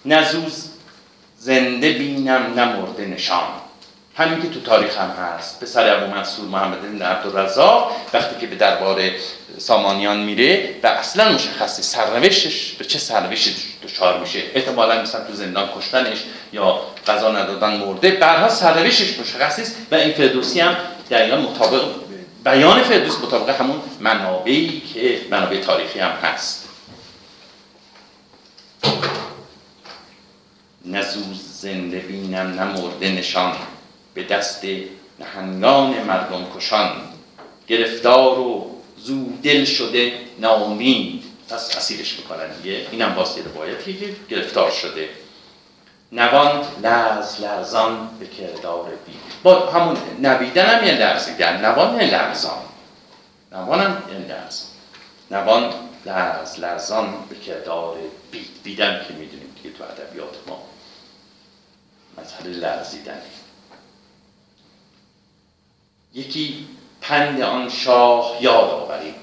نزوز 0.06 0.70
زنده 1.38 1.92
بینم 1.92 2.60
نمرده 2.60 3.06
نشان. 3.06 3.61
همین 4.16 4.42
که 4.42 4.50
تو 4.50 4.60
تاریخ 4.60 4.98
هم 4.98 5.10
هست. 5.10 5.60
پسر 5.60 5.96
ابو 5.96 6.16
منصور 6.16 6.46
محمد 6.46 6.82
بن 6.82 7.02
عبدالرزاق 7.02 7.92
وقتی 8.14 8.40
که 8.42 8.48
به 8.48 8.56
دربار 8.56 9.02
سامانیان 9.58 10.18
میره 10.20 10.76
و 10.84 10.88
اصلا 10.88 11.32
مشخصه 11.32 11.82
سرنوشتش 11.82 12.72
به 12.72 12.86
چه 12.86 13.00
سرنوشتی 13.00 13.56
دچار 13.84 14.20
میشه. 14.20 14.44
احتمالا 14.54 15.02
مثلا 15.02 15.26
تو 15.26 15.34
زندان 15.34 15.70
کشتنش 15.78 16.18
یا 16.54 16.82
غذا 17.08 17.32
ندادن 17.32 17.78
مرده 17.78 18.12
برها 18.12 18.50
سرنوشتش 18.50 19.20
مشخص 19.20 19.60
است 19.60 19.76
و 19.92 19.96
این 19.96 20.14
فردوسی 20.14 20.60
هم 20.60 20.78
در 21.10 21.38
مطابق 21.38 21.82
بیان 22.44 22.84
فردوس 22.84 23.20
مطابق 23.20 23.50
همون 23.50 23.82
منابعی 24.00 24.82
که 24.94 25.22
منابع 25.32 25.62
تاریخی 25.62 26.00
هم 26.00 26.12
هست. 26.12 26.68
نزوز 30.86 31.42
زنده 31.62 32.00
بینم 32.00 32.48
نمرده 32.62 33.12
نشان. 33.12 33.54
به 34.14 34.24
دست 34.24 34.66
نهنگان 35.20 36.04
مردم 36.04 36.48
کشان. 36.58 36.92
گرفتار 37.68 38.40
و 38.40 38.82
دل 39.44 39.66
شده 39.66 40.14
ناامید. 40.40 41.24
پس 41.50 41.78
اسیرش 41.78 42.20
می‌کنن 42.20 42.56
دیگه. 42.62 42.88
اینم 42.92 43.16
باز 43.16 43.38
یه 43.38 43.44
روایتی 43.44 43.94
که 43.94 44.16
گرفتار 44.30 44.72
شده. 44.72 45.10
نوان 46.12 46.66
لرز 46.84 47.42
لرزان 47.42 48.10
به 48.20 48.28
کردار 48.28 48.90
بی. 49.06 49.14
با 49.44 49.70
همون 49.70 49.98
نویدن 50.22 50.66
هم 50.66 50.88
یه 50.88 50.94
لرزیدن 50.94 51.66
نوان 51.66 52.00
لرزان. 52.02 52.58
نوان 53.52 53.80
هم 53.80 54.04
یه 54.12 54.18
لرزان 54.18 54.70
نوان 55.32 55.74
لرز 56.06 56.60
لرزان 56.60 57.14
به 57.30 57.36
کردار 57.36 57.98
بید 58.32 58.50
بیدن 58.64 59.06
که 59.08 59.14
می‌دونیم 59.14 59.56
دیگه 59.64 59.78
تو 59.78 59.84
ادبیات 59.84 60.36
ما. 60.48 60.64
مسئله 62.18 62.50
لرزیدن 62.50 63.22
یکی 66.16 66.66
پند 67.02 67.42
آن 67.42 67.70
شاه 67.70 68.38
یاد 68.42 68.70
آوریم. 68.70 69.14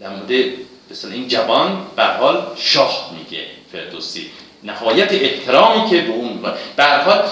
در 0.00 0.08
مورد 0.08 0.44
مثلا 0.90 1.10
این 1.12 1.28
جوان 1.28 1.86
به 1.96 2.04
حال 2.04 2.46
شاه 2.56 3.10
میگه 3.18 3.44
فردوسی. 3.72 4.30
نهایت 4.64 5.12
احترامی 5.12 5.90
که 5.90 6.00
به 6.00 6.12
اون 6.12 6.42
به 6.76 6.84
حال 6.84 7.28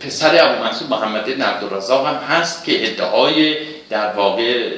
پسر 0.00 0.44
ابو 0.44 0.64
منصور 0.64 0.88
محمد 0.88 1.24
بن 1.24 1.42
عبدالرزاق 1.42 2.06
هم 2.06 2.14
هست 2.14 2.64
که 2.64 2.86
ادعای 2.88 3.56
در 3.90 4.12
واقع 4.12 4.70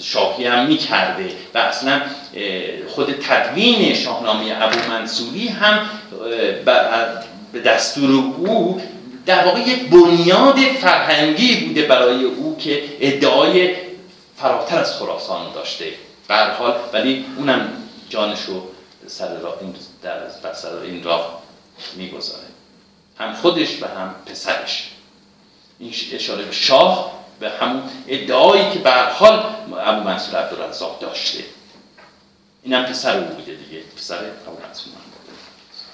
شاهی 0.00 0.46
هم 0.46 0.66
می‌کرده 0.66 1.30
و 1.54 1.58
اصلا 1.58 2.02
خود 2.88 3.12
تدوین 3.12 3.94
شاهنامه 3.94 4.56
ابو 4.60 4.92
منصوری 4.92 5.48
هم 5.48 5.90
به 7.52 7.60
دستور 7.60 8.10
او 8.10 8.82
در 9.26 9.44
واقع 9.44 9.60
یک 9.60 9.90
بنیاد 9.90 10.58
فرهنگی 10.58 11.66
بوده 11.66 11.82
برای 11.82 12.24
او 12.24 12.56
که 12.56 12.82
ادعای 13.00 13.76
فراتر 14.36 14.78
از 14.78 14.96
خراسان 14.96 15.52
داشته. 15.52 15.92
به 16.28 16.36
حال 16.36 16.74
ولی 16.92 17.24
اونم 17.36 17.72
جانشو 18.08 18.62
سر 19.06 19.38
راه 19.38 19.56
این 19.60 19.74
در 20.02 20.52
سر 20.52 20.78
این 20.78 21.02
راه 21.02 21.42
می‌گذاره. 21.96 22.42
هم 23.18 23.34
خودش 23.34 23.82
و 23.82 23.86
هم 23.86 24.14
پسرش. 24.26 24.90
این 25.78 25.94
اشاره 26.12 26.44
به 26.44 26.52
شاه 26.52 27.12
به 27.40 27.50
همون 27.50 27.82
ادعایی 28.08 28.70
که 28.72 28.78
به 28.78 28.90
حال 28.90 29.44
ابو 29.78 30.08
منصور 30.08 30.40
عبدالرزاق 30.40 30.98
داشته. 31.00 31.44
اینم 32.62 32.84
پسر 32.84 33.18
او 33.18 33.24
بوده 33.24 33.54
دیگه 33.54 33.82
پسر 33.96 34.16
ابو 34.46 34.66
منصور 34.66 34.92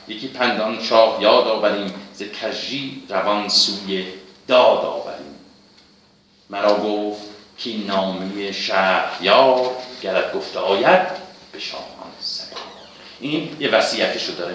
یکی 0.09 0.29
پندان 0.29 0.83
شاه 0.83 1.19
یاد 1.21 1.47
آوریم 1.47 1.95
ز 2.15 2.23
کجی 2.23 3.03
روان 3.09 3.49
سوی 3.49 4.05
داد 4.49 4.85
آوریم. 4.85 5.35
مرا 6.51 6.75
گفت 6.77 7.23
که 7.59 7.71
نامی 7.87 8.53
شهریار 8.53 9.71
گرد 10.03 10.35
گفته 10.35 10.59
آید 10.59 11.07
به 11.53 11.59
شاهان 11.59 11.89
این 13.21 13.49
یه 13.61 13.71
وصیتش 13.71 14.25
رو 14.25 14.35
داره 14.35 14.55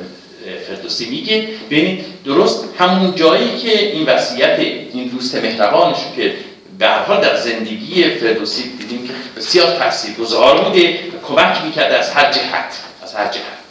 فردوسی 0.67 1.09
میگه. 1.09 1.47
ببینید 1.69 2.23
درست 2.25 2.65
همون 2.77 3.15
جایی 3.15 3.57
که 3.57 3.91
این 3.91 4.05
وصیت 4.05 4.59
این 4.59 5.07
دوست 5.07 5.35
مهربانش 5.35 5.97
که 6.15 6.35
به 6.79 6.89
حال 6.89 7.21
در 7.21 7.35
زندگی 7.35 8.09
فردوسی 8.09 8.77
دیدیم 8.77 9.07
که 9.07 9.13
بسیار 9.37 9.77
تاثیرگذار 9.77 10.63
بوده 10.63 10.99
کمک 11.27 11.61
می‌کرده 11.65 11.97
از 11.97 12.09
هر 12.09 12.31
جهت 12.31 12.79
از 13.03 13.15
هر 13.15 13.27
جهت. 13.27 13.62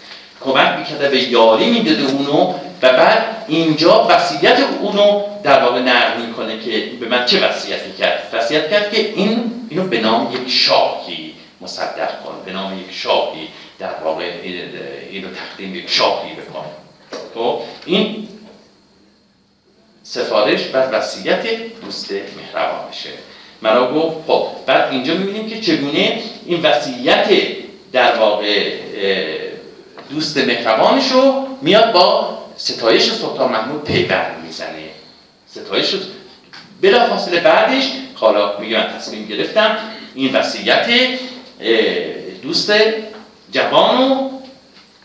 کمک 0.44 0.78
می‌کرده 0.78 1.08
به 1.08 1.22
یاری 1.22 1.70
می‌داده 1.70 2.12
اونو 2.12 2.54
و 2.82 2.92
بعد 2.92 3.44
اینجا 3.48 4.06
وصیت 4.10 4.58
اونو 4.80 5.22
در 5.42 5.64
واقع 5.64 5.80
نقل 5.80 6.22
می‌کنه 6.26 6.60
که 6.60 6.90
به 7.00 7.06
من 7.06 7.26
چه 7.26 7.48
وصیتی 7.48 7.92
کرد؟ 7.98 8.22
وصیت 8.32 8.70
کرد 8.70 8.90
که 8.90 8.98
این 8.98 9.52
اینو 9.70 9.84
به 9.84 10.00
نام 10.00 10.32
یک 10.32 10.50
شاهی 10.50 11.34
مصدق 11.60 12.22
کن 12.24 12.34
به 12.46 12.52
نام 12.52 12.78
یک 12.78 12.94
شاهی 12.94 13.48
در 13.78 13.94
واقع 14.04 14.24
اینو 15.10 15.28
تقدیم 15.28 15.74
یک 15.74 15.90
شاهی 15.90 16.32
بکن. 16.32 16.64
خب؟ 17.34 17.60
این 17.86 18.28
سفارش 20.02 20.62
بر 20.62 20.88
وصیت 20.92 21.46
دوست 21.84 22.10
مهربانشه 22.12 23.10
مرا 23.62 23.94
گفت 23.94 24.16
خب 24.26 24.46
بعد 24.66 24.92
اینجا 24.92 25.14
می‌بینیم 25.14 25.48
که 25.48 25.60
چگونه 25.60 26.22
این 26.46 26.62
وصیت 26.62 27.28
در 27.92 28.16
واقع 28.16 28.72
دوست 30.12 30.38
مهربانش 30.38 31.12
رو 31.12 31.46
میاد 31.62 31.92
با 31.92 32.38
ستایش 32.56 33.10
سلطان 33.12 33.52
محمود 33.52 33.84
پیوند 33.84 34.44
می‌زنه. 34.46 34.90
ستایش 35.46 35.94
بلا 36.80 37.06
فاصله 37.06 37.40
بعدش 37.40 37.92
حالا 38.14 38.58
میگه 38.58 38.78
من 38.78 38.98
تصمیم 38.98 39.26
گرفتم 39.26 39.78
این 40.14 40.32
وصیت 40.32 40.88
دوست 42.42 42.72
جوان 43.52 43.98
رو 43.98 44.30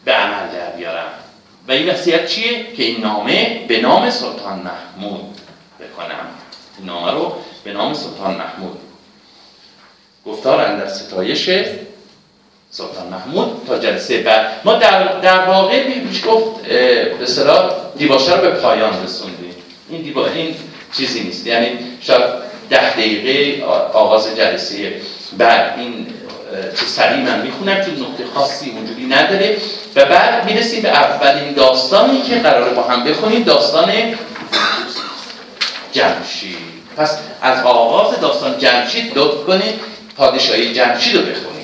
به 0.06 0.14
عمل 0.14 0.50
در 0.54 0.70
بیارم. 0.70 1.12
و 1.68 1.72
این 1.72 1.90
وصیت 1.90 2.28
چیه؟ 2.28 2.74
که 2.74 2.84
این 2.84 3.02
نامه 3.02 3.66
به 3.68 3.82
نام 3.82 4.10
سلطان 4.10 4.60
محمود 4.60 5.38
بکنم. 5.80 6.26
این 6.78 6.88
نامه 6.88 7.12
رو 7.12 7.36
به 7.64 7.74
نام 7.74 7.94
سلطان 7.94 8.36
محمود. 8.36 8.80
گفتار 10.26 10.62
اندر 10.62 10.88
ستایش 10.88 11.50
سلطان 12.72 13.08
محمود 13.08 13.62
تا 13.68 13.78
جلسه 13.78 14.18
بعد. 14.18 14.48
ما 14.66 14.74
در, 14.74 15.04
در 15.20 15.46
واقع 15.46 15.88
میشه 15.88 16.28
گفت 16.28 16.62
به 17.20 17.26
صلاح 17.26 17.72
دیباشه 17.98 18.36
رو 18.36 18.42
به 18.42 18.50
پایان 18.50 19.04
رسوندیم. 19.04 19.56
این 19.90 20.02
دیبا 20.02 20.28
این 20.28 20.56
چیزی 20.98 21.24
نیست. 21.24 21.48
یعنی 21.48 21.68
شاید 22.02 22.22
ده 22.70 22.94
دقیقه 22.94 23.64
آغاز 23.94 24.36
جلسه. 24.36 24.94
بعد 25.38 25.74
این 25.78 26.08
سریع 26.88 27.18
من 27.18 27.42
می‌خونم 27.42 27.86
چون 27.86 27.94
نقطه 27.94 28.24
خاصی 28.36 28.70
اونجوری 28.70 29.06
نداره. 29.06 29.58
و 29.96 30.06
بعد 30.06 30.46
می‌رسیم 30.46 30.82
به 30.82 30.90
اولین 30.90 31.54
داستانی 31.54 32.22
که 32.22 32.36
قراره 32.36 32.74
با 32.74 32.84
هم 32.84 33.04
بخونیم. 33.04 33.44
داستان 33.44 33.92
جمشید. 35.92 36.58
پس 36.98 37.18
از 37.42 37.66
آغاز 37.66 38.20
داستان 38.20 38.58
جمشید 38.58 39.18
لطف 39.18 39.46
کنید 39.46 39.80
پادشاهی 40.18 40.74
جمشید 40.74 41.16
رو 41.16 41.22
بخونید. 41.22 41.57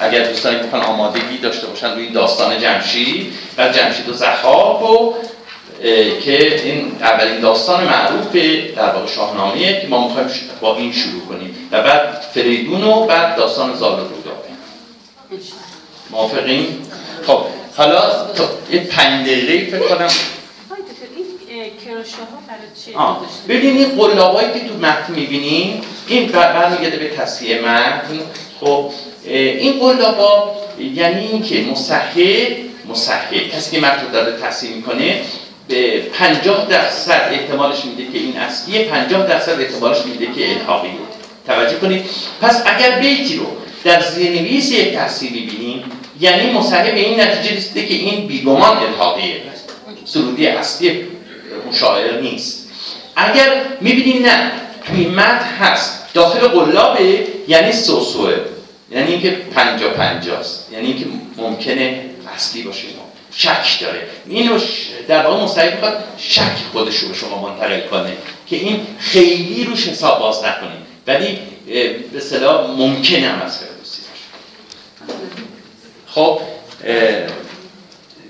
اگر 0.00 0.24
دوستانی 0.24 0.56
بخوان 0.56 0.82
آمادگی 0.82 1.38
داشته 1.42 1.66
باشن 1.66 1.94
روی 1.94 2.10
داستان 2.10 2.60
جمشید 2.60 3.32
و 3.58 3.68
جمشید 3.68 4.08
و 4.08 4.12
زخاب 4.12 4.82
و 4.82 5.14
که 6.24 6.64
این 6.64 6.92
اولین 7.00 7.40
داستان 7.40 7.84
معروف 7.84 8.36
در 8.76 8.90
واقع 8.90 9.06
شاهنامه 9.06 9.80
که 9.80 9.86
ما 9.88 10.08
می‌خوایم 10.08 10.28
با 10.60 10.76
این 10.76 10.92
شروع 10.92 11.26
کنیم. 11.28 11.68
و 11.72 11.82
بعد 11.82 12.20
فریدون 12.34 12.84
و 12.84 13.06
بعد 13.06 13.36
داستان 13.36 13.76
زال 13.76 14.00
و 14.00 14.04
موافقیم؟ 16.10 16.82
خب 17.26 17.42
حالا 17.76 18.02
یه 18.72 18.80
پنج 18.80 19.26
دقیقه 19.26 19.76
فکر 19.78 19.88
کنم 19.88 20.08
ببینید 23.48 23.88
این 23.88 23.98
قلابایی 23.98 24.48
که 24.52 24.68
تو 24.68 24.74
متن 24.74 25.12
می‌بینیم 25.12 25.82
این 26.06 26.28
برمیگرده 26.28 26.96
به 26.96 27.08
تصحیح 27.08 27.60
متن. 27.60 28.20
خب 28.60 28.90
این 29.26 29.72
قلابا 29.80 30.52
یعنی 30.94 31.26
اینکه 31.26 31.60
مصحح 31.60 32.16
مصحح 32.88 33.48
کسی 33.56 33.76
که 33.76 33.82
متن 33.86 34.12
داره 34.12 34.36
تصحیح 34.42 34.74
می‌کنه 34.74 35.20
به 35.68 36.00
50 36.00 36.66
درصد 36.66 37.28
احتمالش 37.32 37.84
میده 37.84 38.12
که 38.12 38.18
این 38.18 38.36
اصلیه 38.36 38.84
50 38.84 39.26
درصد 39.26 39.60
احتمالش 39.60 39.98
میده 40.06 40.26
که 40.26 40.50
الحاقی 40.50 40.90
توجه 41.46 41.76
کنید. 41.76 42.04
پس 42.40 42.62
اگر 42.66 42.98
بیتی 42.98 43.36
رو 43.36 43.46
در 43.84 44.00
زیرنویس 44.00 44.72
یک 44.72 44.94
تحصیل 44.94 45.50
یعنی 46.20 46.50
مصحح 46.50 46.90
به 46.90 47.00
این 47.00 47.20
نتیجه 47.20 47.56
رسیده 47.56 47.86
که 47.86 47.94
این 47.94 48.26
بیگمان 48.26 48.78
الحاقیه. 48.78 49.36
سرودی 50.04 50.46
اصلی 50.46 51.06
مشاعر 51.68 52.20
نیست. 52.20 52.68
اگر 53.16 53.62
می‌بینیم 53.80 54.26
نه 54.26 54.52
توی 54.86 55.06
متن 55.06 55.44
هست. 55.60 56.14
داخل 56.14 56.48
قلابه 56.48 57.26
یعنی 57.48 57.72
سوسوه. 57.72 58.34
یعنی 58.90 59.12
اینکه 59.12 59.30
پنجا 59.30 59.88
پنجاست. 59.88 60.68
یعنی 60.72 60.86
اینکه 60.86 61.06
ممکنه 61.36 62.04
اصلی 62.34 62.62
باشه 62.62 62.86
شک 63.32 63.80
داره. 63.80 64.08
اینو 64.26 64.58
در 65.08 65.26
واقع 65.26 65.44
مستعد 65.44 65.74
می‌خواد 65.74 66.04
شک 66.18 66.56
خودش 66.72 66.96
رو 66.96 67.08
به 67.08 67.14
شما 67.14 67.48
منتقل 67.48 67.80
کنه 67.80 68.12
که 68.46 68.56
این 68.56 68.86
خیلی 68.98 69.64
روش 69.64 69.88
حساب 69.88 70.18
باز 70.18 70.44
نکنید 70.44 70.80
ولی 71.06 71.38
به 72.12 72.20
صلاح 72.20 72.70
ممکنه 72.70 73.28
هم 73.28 73.42
از 73.42 73.58
فردوسی 73.58 74.02
باشه. 74.10 75.14
خب 76.06 76.40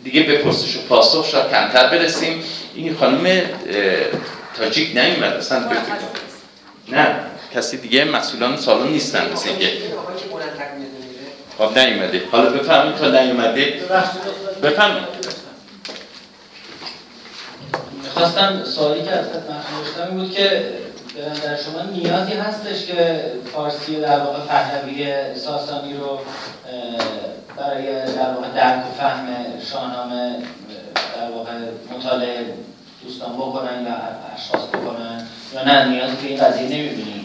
دیگه 0.05 0.23
به 0.23 0.37
پرسش 0.39 0.77
و 0.77 0.81
پاسخ 0.89 1.29
شاید 1.31 1.51
کمتر 1.51 1.91
برسیم. 1.91 2.43
این 2.75 2.97
خانم 2.97 3.43
تاجیک 4.59 4.97
نمیمد 4.97 5.33
اصلا 5.33 5.71
نه. 6.89 7.30
کسی 7.55 7.77
دیگه 7.77 8.05
مسئولان 8.05 8.57
سالن 8.57 8.89
نیستن 8.89 9.33
مثل 9.33 9.49
اینکه 9.49 9.73
خب 11.59 11.79
نیومده. 11.79 12.23
حالا 12.33 12.51
بفهمید 12.51 12.97
تا 12.97 13.11
نیومده. 13.11 13.81
بفهمید 14.63 15.05
می‌خواستم 18.03 18.65
سوالی 18.65 19.03
که 19.03 19.11
از 19.11 19.27
خدمت 19.27 20.11
بود 20.11 20.33
که 20.33 20.65
در 21.45 21.57
شما 21.57 21.83
نیازی 21.93 22.33
هستش 22.33 22.87
که 22.87 23.25
فارسی 23.53 24.01
در 24.01 24.21
واقع 24.21 24.39
پهلوی 24.39 25.15
ساسانی 25.35 25.95
رو 25.95 26.19
برای 27.57 27.93
در 27.93 28.35
واقع 28.35 28.49
درک 28.57 28.87
و 28.87 28.93
فهم 28.99 29.27
شاهنامه 29.73 30.37
در 31.17 31.31
واقع 31.31 31.53
مطالعه 31.99 32.45
دوستان 33.05 33.33
بکنن 33.37 33.87
و 33.87 33.91
اشخاص 34.35 34.69
بکنن؟ 34.69 35.27
یا 35.55 35.65
نه 35.65 35.89
نیازی 35.89 36.17
به 36.17 36.29
این 36.29 36.45
قضیه 36.45 36.63
نمی‌بینیم 36.63 37.20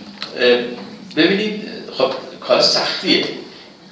ببینید 1.15 1.69
خب 1.97 2.11
کار 2.39 2.61
سختیه. 2.61 3.25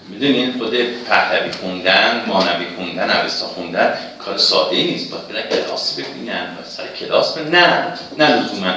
می‌دونین 0.09 0.53
خود 0.57 0.75
پهلوی 1.09 1.51
خوندن 1.51 2.23
مانوی 2.27 2.65
خوندن 2.75 3.09
اوستا 3.09 3.45
خوندن 3.45 3.97
کار 4.25 4.37
ساده 4.37 4.75
نیست. 4.75 5.11
باید 5.11 5.27
برن 5.27 5.63
کلاس 5.63 5.99
ببینن 5.99 6.57
سر 6.63 6.83
کلاس 6.99 7.37
ببینن. 7.37 7.59
نه 7.59 7.93
نه 8.17 8.35
لزوما. 8.35 8.73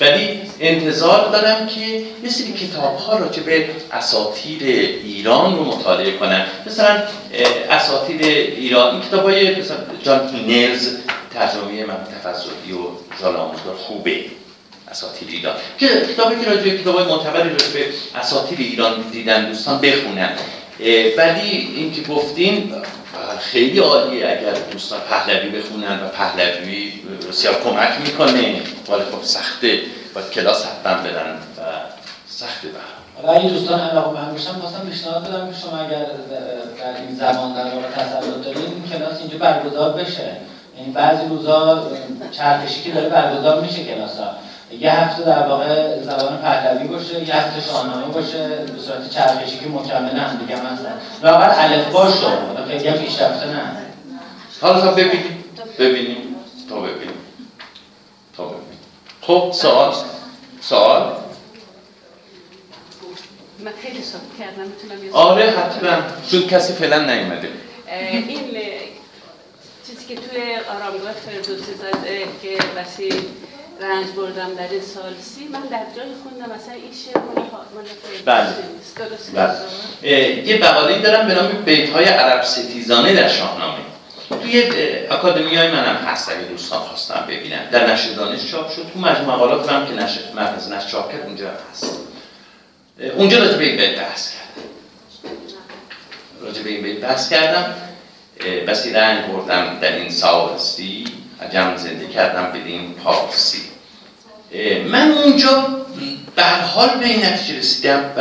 ولی 0.00 0.40
انتظار 0.60 1.30
دارم 1.30 1.66
که 1.66 1.80
یه 2.24 2.30
سری 2.30 2.52
کتاب 2.52 2.96
ها 2.96 3.18
راجع 3.18 3.42
به 3.42 3.68
اساطیر 3.92 4.62
ایران 4.62 5.56
رو 5.56 5.64
مطالعه 5.64 6.12
کنن. 6.12 6.46
مثلا 6.66 7.02
اساطیر 7.70 8.20
ایران 8.22 8.94
این 8.94 9.02
کتاب 9.02 9.24
های 9.24 9.60
مثلا 9.60 9.76
جان 10.02 10.28
هینرز 10.28 10.96
ترجمه 11.34 11.84
من 11.84 11.96
تفضلی 12.24 12.72
و 12.72 12.86
جالاموزدار 13.22 13.74
خوبه. 13.76 14.24
اساطیر 14.90 15.28
ایران. 15.28 15.54
که 15.78 15.86
کتابی 15.86 16.44
که 16.44 16.50
راجع 16.50 16.76
کتاب 16.76 16.94
های 16.94 17.04
معتبری 17.04 17.50
راجع 17.50 17.72
به 17.74 17.86
اساطیر 18.14 18.58
ایران 18.58 19.04
دیدن 19.12 19.48
دوستان 19.48 19.80
بخونن 19.80 20.30
ولی 21.16 21.50
این 21.76 21.92
که 21.92 22.02
گفتین 22.02 22.74
خیلی 23.40 23.78
عالیه 23.78 24.26
اگر 24.26 24.52
دوستان 24.72 25.00
پهلوی 25.10 25.48
بخونن 25.48 26.00
و 26.04 26.08
پهلوی 26.08 26.92
بسیار 27.28 27.54
کمک 27.64 27.90
می‌کنه. 28.06 28.62
ولی 28.88 29.02
خب 29.12 29.22
سخته. 29.22 29.80
باید 30.14 30.30
کلاس 30.30 30.66
حتما 30.66 31.02
بدن 31.02 31.38
و 31.58 31.62
سخته 32.28 32.68
و 32.68 33.30
اگه 33.30 33.48
دوستان 33.48 33.80
علاقه 33.80 34.20
من 34.20 34.32
باشن 34.32 34.52
خواستم 34.52 34.88
پیشنهاد 34.90 35.28
بدم 35.28 35.52
که 35.52 35.58
شما 35.58 35.78
اگر 35.78 36.06
در 36.78 37.00
این 37.00 37.16
زمان 37.16 37.54
در 37.54 37.74
واقع 37.74 37.88
تسلط 37.88 38.56
این 38.56 38.98
کلاس 38.98 39.18
اینجا 39.18 39.38
برگزار 39.38 39.92
بشه. 39.92 40.36
یعنی 40.78 40.92
بعضی 40.92 41.28
روزا 41.28 41.90
چرخشی 42.32 42.82
که 42.82 42.90
داره 42.90 43.08
برگزار 43.08 43.60
میشه 43.60 43.84
کلاس 43.84 44.18
ها 44.18 44.30
یه 44.72 44.92
هفته 44.92 45.22
در 45.22 45.48
واقع 45.48 46.02
زبان 46.02 46.38
پهلوی 46.38 46.88
باشه 46.88 47.24
یه 47.28 47.34
هفته 47.36 47.60
شاهنامه 47.60 48.04
باشه 48.04 48.48
به 48.48 48.82
صورت 48.82 49.10
چرخشی 49.10 49.58
که 49.58 49.68
مکمل 49.68 50.16
هم 50.16 50.38
دیگه 50.38 50.56
هستن. 50.56 51.00
لااقل 51.22 51.50
الف 51.56 51.92
باش 51.92 52.14
رو 52.22 52.64
خیلی 52.68 52.88
هم 52.88 52.96
پیشرفته 52.96 53.46
نه. 53.46 53.76
حالا 54.60 54.80
تا 54.80 54.90
ببینیم. 54.90 55.44
ببینیم. 55.78 56.36
تا 56.68 56.80
ببینیم. 56.80 57.18
تا 58.36 58.44
ببینیم. 58.44 58.78
خب 59.20 59.50
سوال. 59.54 59.94
سوال. 60.60 61.12
من 63.58 63.72
خیلی 63.82 64.02
سوال 64.02 64.22
کردم 64.38 64.62
می‌تونم 64.62 65.14
آره 65.14 65.50
حتما. 65.50 65.90
چون 66.30 66.42
کسی 66.42 66.72
فعلا 66.72 66.98
نیومده. 66.98 67.48
این 68.10 68.56
چیزی 69.86 70.06
که 70.08 70.14
توی 70.14 70.40
آرامگاه 70.76 71.12
فردوسی 71.12 71.74
زده 71.74 72.24
که 72.42 72.58
بسی 72.76 73.08
رنج 73.80 74.06
بردم 74.16 74.54
در 74.54 74.68
این 74.70 74.80
سال 74.80 75.14
سی. 75.22 75.48
من 75.48 75.60
در 75.60 75.82
جایی 75.96 76.12
خوندم 76.22 76.54
مثلا 76.54 76.74
این 76.74 76.92
شعر 76.92 77.22
مال 77.22 77.84
بله. 78.24 78.46
بله. 79.34 80.46
یه 80.46 80.58
بقالی 80.58 81.00
دارم 81.00 81.28
به 81.28 81.34
نام 81.34 81.52
بیت 81.52 81.90
های 81.90 82.04
عرب 82.04 82.42
ستیزانه 82.42 83.14
در 83.14 83.28
شاهنامه. 83.28 83.78
توی 84.42 84.62
اکادمی 85.10 85.56
های 85.56 85.70
منم 85.70 85.96
هست 85.96 86.28
اگه 86.28 86.40
دوستان 86.40 86.80
خواستم 86.80 87.24
ببینن 87.28 87.70
در 87.70 87.92
نشر 87.92 88.10
دانش 88.12 88.50
چاپ 88.50 88.70
شد. 88.70 88.86
تو 88.92 88.98
مجموع 88.98 89.34
مقالات 89.34 89.72
هم 89.72 89.86
که 89.86 89.92
نشر 89.92 90.20
مرکز 90.34 90.72
نشر 90.72 90.88
چاپ 90.88 91.12
کرد 91.12 91.26
اونجا 91.26 91.50
هست. 91.70 91.98
اونجا 93.16 93.38
راجع 93.38 93.56
به 93.56 93.64
این 93.64 93.76
بیت 93.76 93.98
بحث 93.98 94.32
کردم. 94.32 94.68
راجع 96.42 96.62
به 96.62 96.70
این 96.70 96.82
بیت 96.82 97.00
بحث 97.00 97.30
کردم. 97.30 97.74
بسی 98.66 98.92
رنگ 98.92 99.32
بردم 99.32 99.78
در 99.80 99.92
این 99.92 100.10
سال 100.10 100.58
سی. 100.58 101.04
عجم 101.42 101.76
زنده 101.76 102.08
کردم 102.08 102.52
بدین 102.52 102.94
پارسی. 102.94 103.62
من 104.86 105.10
اونجا 105.10 105.68
به 106.36 106.44
حال 106.44 106.88
به 106.88 107.06
این 107.06 107.24
نتیجه 107.24 107.58
رسیدم 107.58 108.12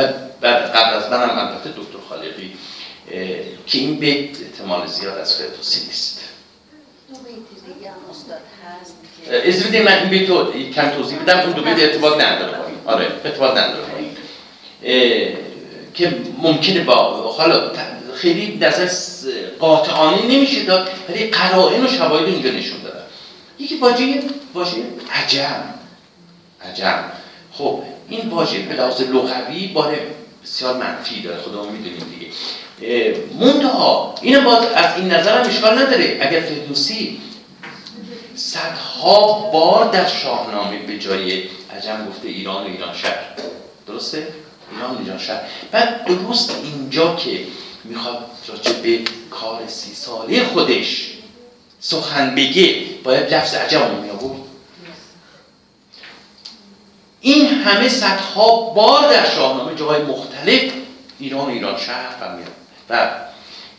بعد 0.41 0.71
قبل 0.71 0.95
از 0.95 1.11
منم 1.11 1.39
البته 1.39 1.69
دکتر 1.69 2.07
خالقی 2.09 2.53
که 3.67 3.77
این 3.77 3.95
بیت 3.95 4.41
احتمال 4.41 4.87
زیاد 4.87 5.17
از 5.17 5.35
فردوسی 5.35 5.85
نیست. 5.85 6.19
از 9.45 9.63
بدین 9.63 9.83
من 9.83 9.97
این 9.97 10.09
بیت 10.09 10.29
رو 10.29 10.53
کم 10.75 10.89
توضیح 10.89 11.19
بدم 11.19 11.39
اون 11.39 11.51
دو 11.51 11.61
بیت 11.61 11.79
ارتباط 11.79 12.23
نداره 12.23 12.57
آره 12.85 13.07
ارتباط 13.25 13.51
نداره 13.51 13.83
که 15.93 16.17
ممکنه 16.37 16.83
با 16.83 16.93
حالا 17.37 17.71
خیلی 18.15 18.57
نظر 18.61 18.89
قاطعانه 19.59 20.25
نمیشه 20.25 20.63
داد 20.63 20.89
ولی 21.09 21.27
قرائن 21.27 21.85
و 21.85 21.87
شواهد 21.87 22.25
اینجا 22.25 22.49
نشون 22.49 22.86
یکی 23.59 23.77
واژه 23.77 24.23
واژه 24.53 24.83
عجم 25.11 25.63
عجم 26.71 27.03
خب 27.51 27.83
این 28.09 28.29
واژه 28.29 28.59
به 28.59 28.75
لحاظ 28.75 29.01
لغوی 29.01 29.67
باره 29.67 30.07
بسیار 30.43 30.77
منفی 30.77 31.21
داره 31.21 31.37
خودمون 31.41 31.69
می‌دونیم 31.69 31.99
دیگه. 32.19 32.27
منتها 33.39 34.15
اینم 34.21 34.43
باز 34.43 34.65
از 34.65 34.97
این 34.97 35.11
نظر 35.11 35.41
هم 35.41 35.49
اشکال 35.49 35.79
نداره. 35.79 36.19
اگر 36.21 36.39
فردوسی 36.41 37.21
صدها 38.35 39.49
بار 39.53 39.91
در 39.91 40.07
شاهنامه 40.07 40.79
به 40.79 40.99
جای 40.99 41.43
عجم 41.77 42.05
گفته 42.09 42.27
ایران 42.27 42.63
و 42.63 42.67
ایران 42.67 42.93
شهر. 42.93 43.25
درسته؟ 43.87 44.27
ایران 44.71 44.95
و 44.95 44.99
ایران 44.99 45.17
شهر. 45.17 45.41
بعد 45.71 46.05
درست 46.05 46.55
اینجا 46.63 47.15
که 47.15 47.39
می‌خواد 47.83 48.17
راجع 48.47 48.71
به 48.71 48.99
کار 49.29 49.67
سی 49.67 49.93
ساله 49.93 50.43
خودش 50.43 51.13
سخن 51.79 52.35
بگه 52.35 52.96
باید 53.07 53.33
لفظ 53.33 53.53
عجم 53.53 53.81
رو 53.81 54.01
می 54.01 54.37
این 57.21 57.47
همه 57.47 57.89
صدها 57.89 58.61
بار 58.69 59.11
در 59.11 59.29
شاهنامه 59.29 59.75
جای 59.75 60.01
مختلف 60.01 60.71
ایران 61.19 61.45
و 61.45 61.49
ایران 61.49 61.77
شهر 61.77 62.09
فرمیاد 62.19 62.51
و 62.89 63.09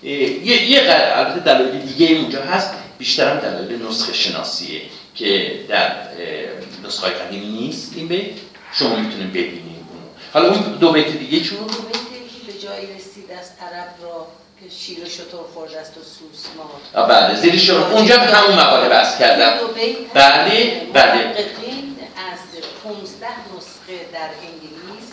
یه, 0.03 0.71
یه 0.71 0.81
البته 0.91 1.41
دلایل 1.41 1.79
دیگه 1.81 2.17
اونجا 2.17 2.43
هست. 2.43 2.71
بیشتر 2.99 3.31
هم 3.31 3.41
دلایل 3.41 3.87
نسخه 3.87 4.13
شناسیه 4.13 4.81
که 5.15 5.61
در 5.69 5.93
نسخه 6.85 7.07
های 7.07 7.15
قدیمی 7.15 7.47
نیست. 7.47 7.93
این 7.97 8.09
بیت 8.09 8.31
شما 8.73 8.97
می‌تونید 8.97 9.31
ببینید 9.31 9.79
حالا 10.33 10.51
اون 10.51 10.61
دو 10.61 10.93
بیت 10.93 11.09
دیگه 11.09 11.41
چون؟ 11.41 11.59
دو 11.59 11.65
بیتی 11.65 11.99
که 12.47 12.53
به 12.53 12.59
جایی 12.59 12.87
رسید 12.87 13.31
از 13.41 13.51
عرب 13.61 13.95
را 14.03 14.27
که 14.61 14.71
شیر 14.71 15.05
و 15.05 15.09
شطور 15.09 15.45
خورده 15.55 15.81
است 15.81 15.93
و 15.99 16.01
سوسمار 16.03 17.09
بله 17.09 17.35
زیر 17.35 17.73
اونجا 17.73 18.17
به 18.17 18.25
همون 18.25 18.57
مقاله 18.57 18.89
بحث 18.89 19.19
کردم. 19.19 19.53
بله 20.15 20.87
بله. 20.93 21.35
از 22.33 22.39
15 22.85 23.27
نسخه 23.57 24.07
در 24.13 24.31
انگلیس 24.43 25.09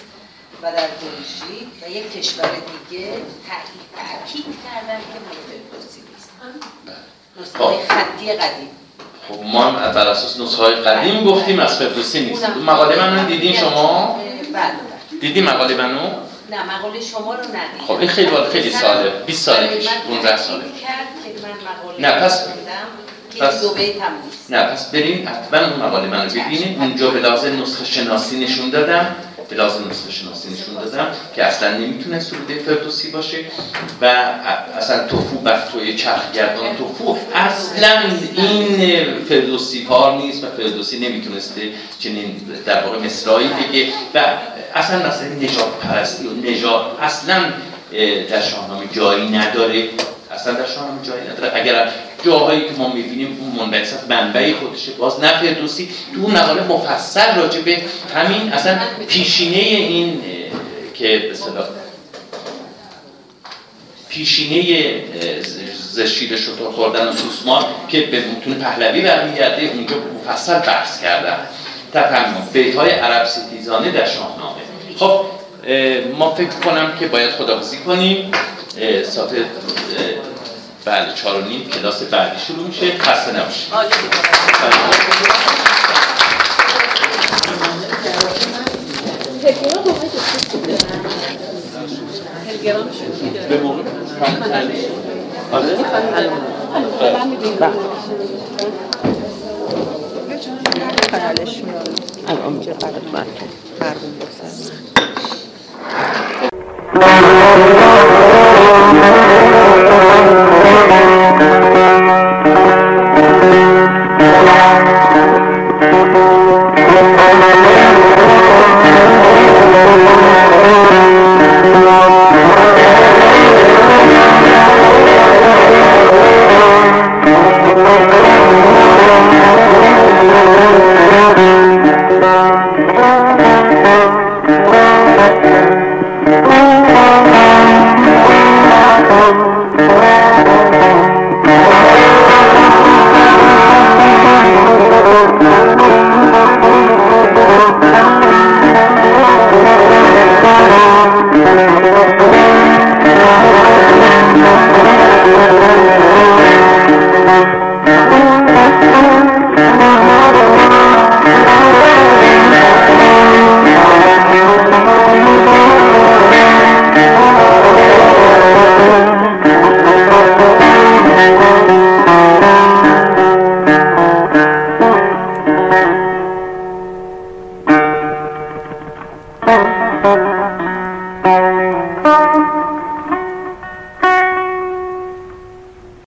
و 0.62 0.71
در 0.71 0.88
بلژیک 1.01 1.67
و 1.81 1.89
یک 1.89 2.13
کشور 2.13 2.49
دیگه 2.89 3.08
تاکید 3.08 4.55
کردن 4.65 4.99
که 4.99 5.19
فردوسی 5.47 6.01
نیست 6.12 6.29
نسخه 7.41 7.88
خطی 7.88 8.34
قدیم. 8.34 8.69
خب 9.27 9.43
ما 9.43 9.63
هم 9.63 9.91
بر 9.91 10.08
اساس 10.08 10.39
نسخه 10.39 10.63
های 10.63 10.75
قدیم 10.75 11.23
گفتیم 11.23 11.60
از 11.60 11.77
فردوسی 11.77 12.25
نیست. 12.25 12.49
مقاله 12.49 12.95
منو 12.95 13.27
دیدین 13.27 13.53
شما؟ 13.53 14.19
بله 14.53 14.53
بله. 14.53 15.19
دیدی 15.21 15.41
مقاله 15.41 15.75
منو؟ 15.75 16.10
نه 16.51 16.77
مقاله 16.77 17.01
شما 17.01 17.34
رو 17.34 17.41
ندیدم. 17.43 17.86
خب 17.88 17.91
این 17.99 18.08
خیلی 18.10 18.29
خیلی 18.51 18.69
ساله 18.71 19.10
20 19.25 19.43
ساله 19.45 19.67
پیش 19.67 19.88
15 20.08 20.38
ساله 20.38 20.63
کرد 20.63 21.08
که 21.23 21.47
من 21.47 21.53
مقاله 21.71 22.01
نه، 22.15 22.25
پس- 22.25 22.47
پس- 23.39 23.62
دو 23.62 23.73
بیت 23.73 24.01
هم 24.01 24.12
نیست. 24.25 24.51
نه 24.51 24.63
پس 24.63 24.91
بریم 24.91 25.27
حتما 25.29 25.60
اون 25.67 25.79
مقاله 25.88 26.08
منو 26.08 26.29
ببینید 26.29 26.77
اونجا 26.79 27.10
به 27.10 27.19
لازم 27.19 27.62
نسخه 27.62 27.86
شناسی 27.86 28.39
نشون 28.39 28.69
دادم. 28.69 29.15
به 29.49 29.55
لازم 29.55 29.89
نسخه 29.89 30.12
شناسی 30.12 30.49
نشون 30.53 30.84
دادم 30.84 31.08
که 31.36 31.43
اصلا 31.43 31.77
نمی‌تونه 31.77 32.19
سروده 32.19 32.60
فردوسی 32.60 33.12
باشه 33.12 33.38
و 34.01 34.05
اصلا 34.77 35.08
توفو 35.08 35.38
بر 35.38 35.62
توی 35.71 35.95
چرخ 35.95 36.31
گردان 36.34 36.75
توفو. 36.75 37.17
اصلا 37.36 38.01
این 38.36 39.05
فردوسی 39.29 39.86
کار 39.86 40.17
نیست 40.17 40.43
و 40.43 40.47
فردوسی 40.58 40.99
نمی‌تونسته 40.99 41.62
چنین 41.99 42.41
در 42.65 42.84
واقع 42.84 42.99
مصرایی 42.99 43.47
بگه 43.47 43.88
و 44.13 44.38
اصلا 44.75 45.08
مثلا 45.08 45.27
نجات 45.27 45.79
پرستی 45.84 46.27
و 46.27 46.31
نجات 46.31 46.81
اصلا 47.01 47.43
در 48.29 48.41
شاهنامه 48.41 48.86
جایی 48.93 49.29
نداره. 49.29 49.89
اصلا 50.31 50.53
در 50.53 50.65
شاهنامه 50.65 51.03
جایی 51.03 51.27
نداره. 51.27 51.51
اگر 51.55 51.91
جاهایی 52.25 52.61
که 52.61 52.71
ما 52.77 52.93
می‌بینیم 52.93 53.38
اون 53.41 53.65
منبعث 53.65 53.93
منبعی 54.09 54.53
خودشه 54.53 54.91
باز 54.91 55.19
نه 55.19 55.27
فردوسی 55.27 55.89
تو 56.15 56.21
اون 56.21 56.31
مقاله 56.31 56.63
مفصل 56.63 57.35
راجع 57.35 57.61
به 57.61 57.77
همین 58.15 58.53
اصلا 58.53 58.79
پیشینه 59.07 59.57
این 59.57 60.21
که 60.93 61.17
به 61.17 61.31
اصطلاح 61.31 61.67
پیشینه 64.09 64.93
زشیر 65.73 66.38
شطور 66.38 66.71
خوردن 66.71 67.07
و 67.07 67.11
سوسمار 67.11 67.65
که 67.88 68.01
به 68.01 68.23
متون 68.25 68.53
پهلوی 68.53 69.01
برمیگرده. 69.01 69.61
اونجا 69.73 69.95
مفصل 70.15 70.59
بحث 70.59 71.01
کردن. 71.01 71.38
تفهمون 71.93 72.47
بیت 72.53 72.75
های 72.75 72.89
عرب 72.89 73.25
ستیزانه 73.25 73.91
در 73.91 74.05
شاهنامه. 74.05 74.61
خب 74.97 75.25
ما 76.17 76.35
فکر 76.35 76.49
کنم 76.49 76.93
که 76.99 77.07
باید 77.07 77.31
خداحافظی 77.31 77.77
کنیم. 77.77 78.31
ساعت 78.75 79.33
اه، 79.33 79.45
بله 80.85 81.13
چهار 81.13 81.41
و 81.41 81.45
نیم 81.45 81.69
کلاس 81.69 82.03
بعدی 82.03 82.39
شروع 82.47 82.67
میشه 82.67 82.97
خسته 82.97 83.31
نباشید. 83.31 83.73
به 93.49 93.57
موقع 93.57 93.81
آره 95.51 95.65
الان 102.27 102.53
میره 102.53 102.73
برات 102.73 103.03
مرکز 103.13 103.49
پروین 103.79 104.13
بگذارم 104.19 104.75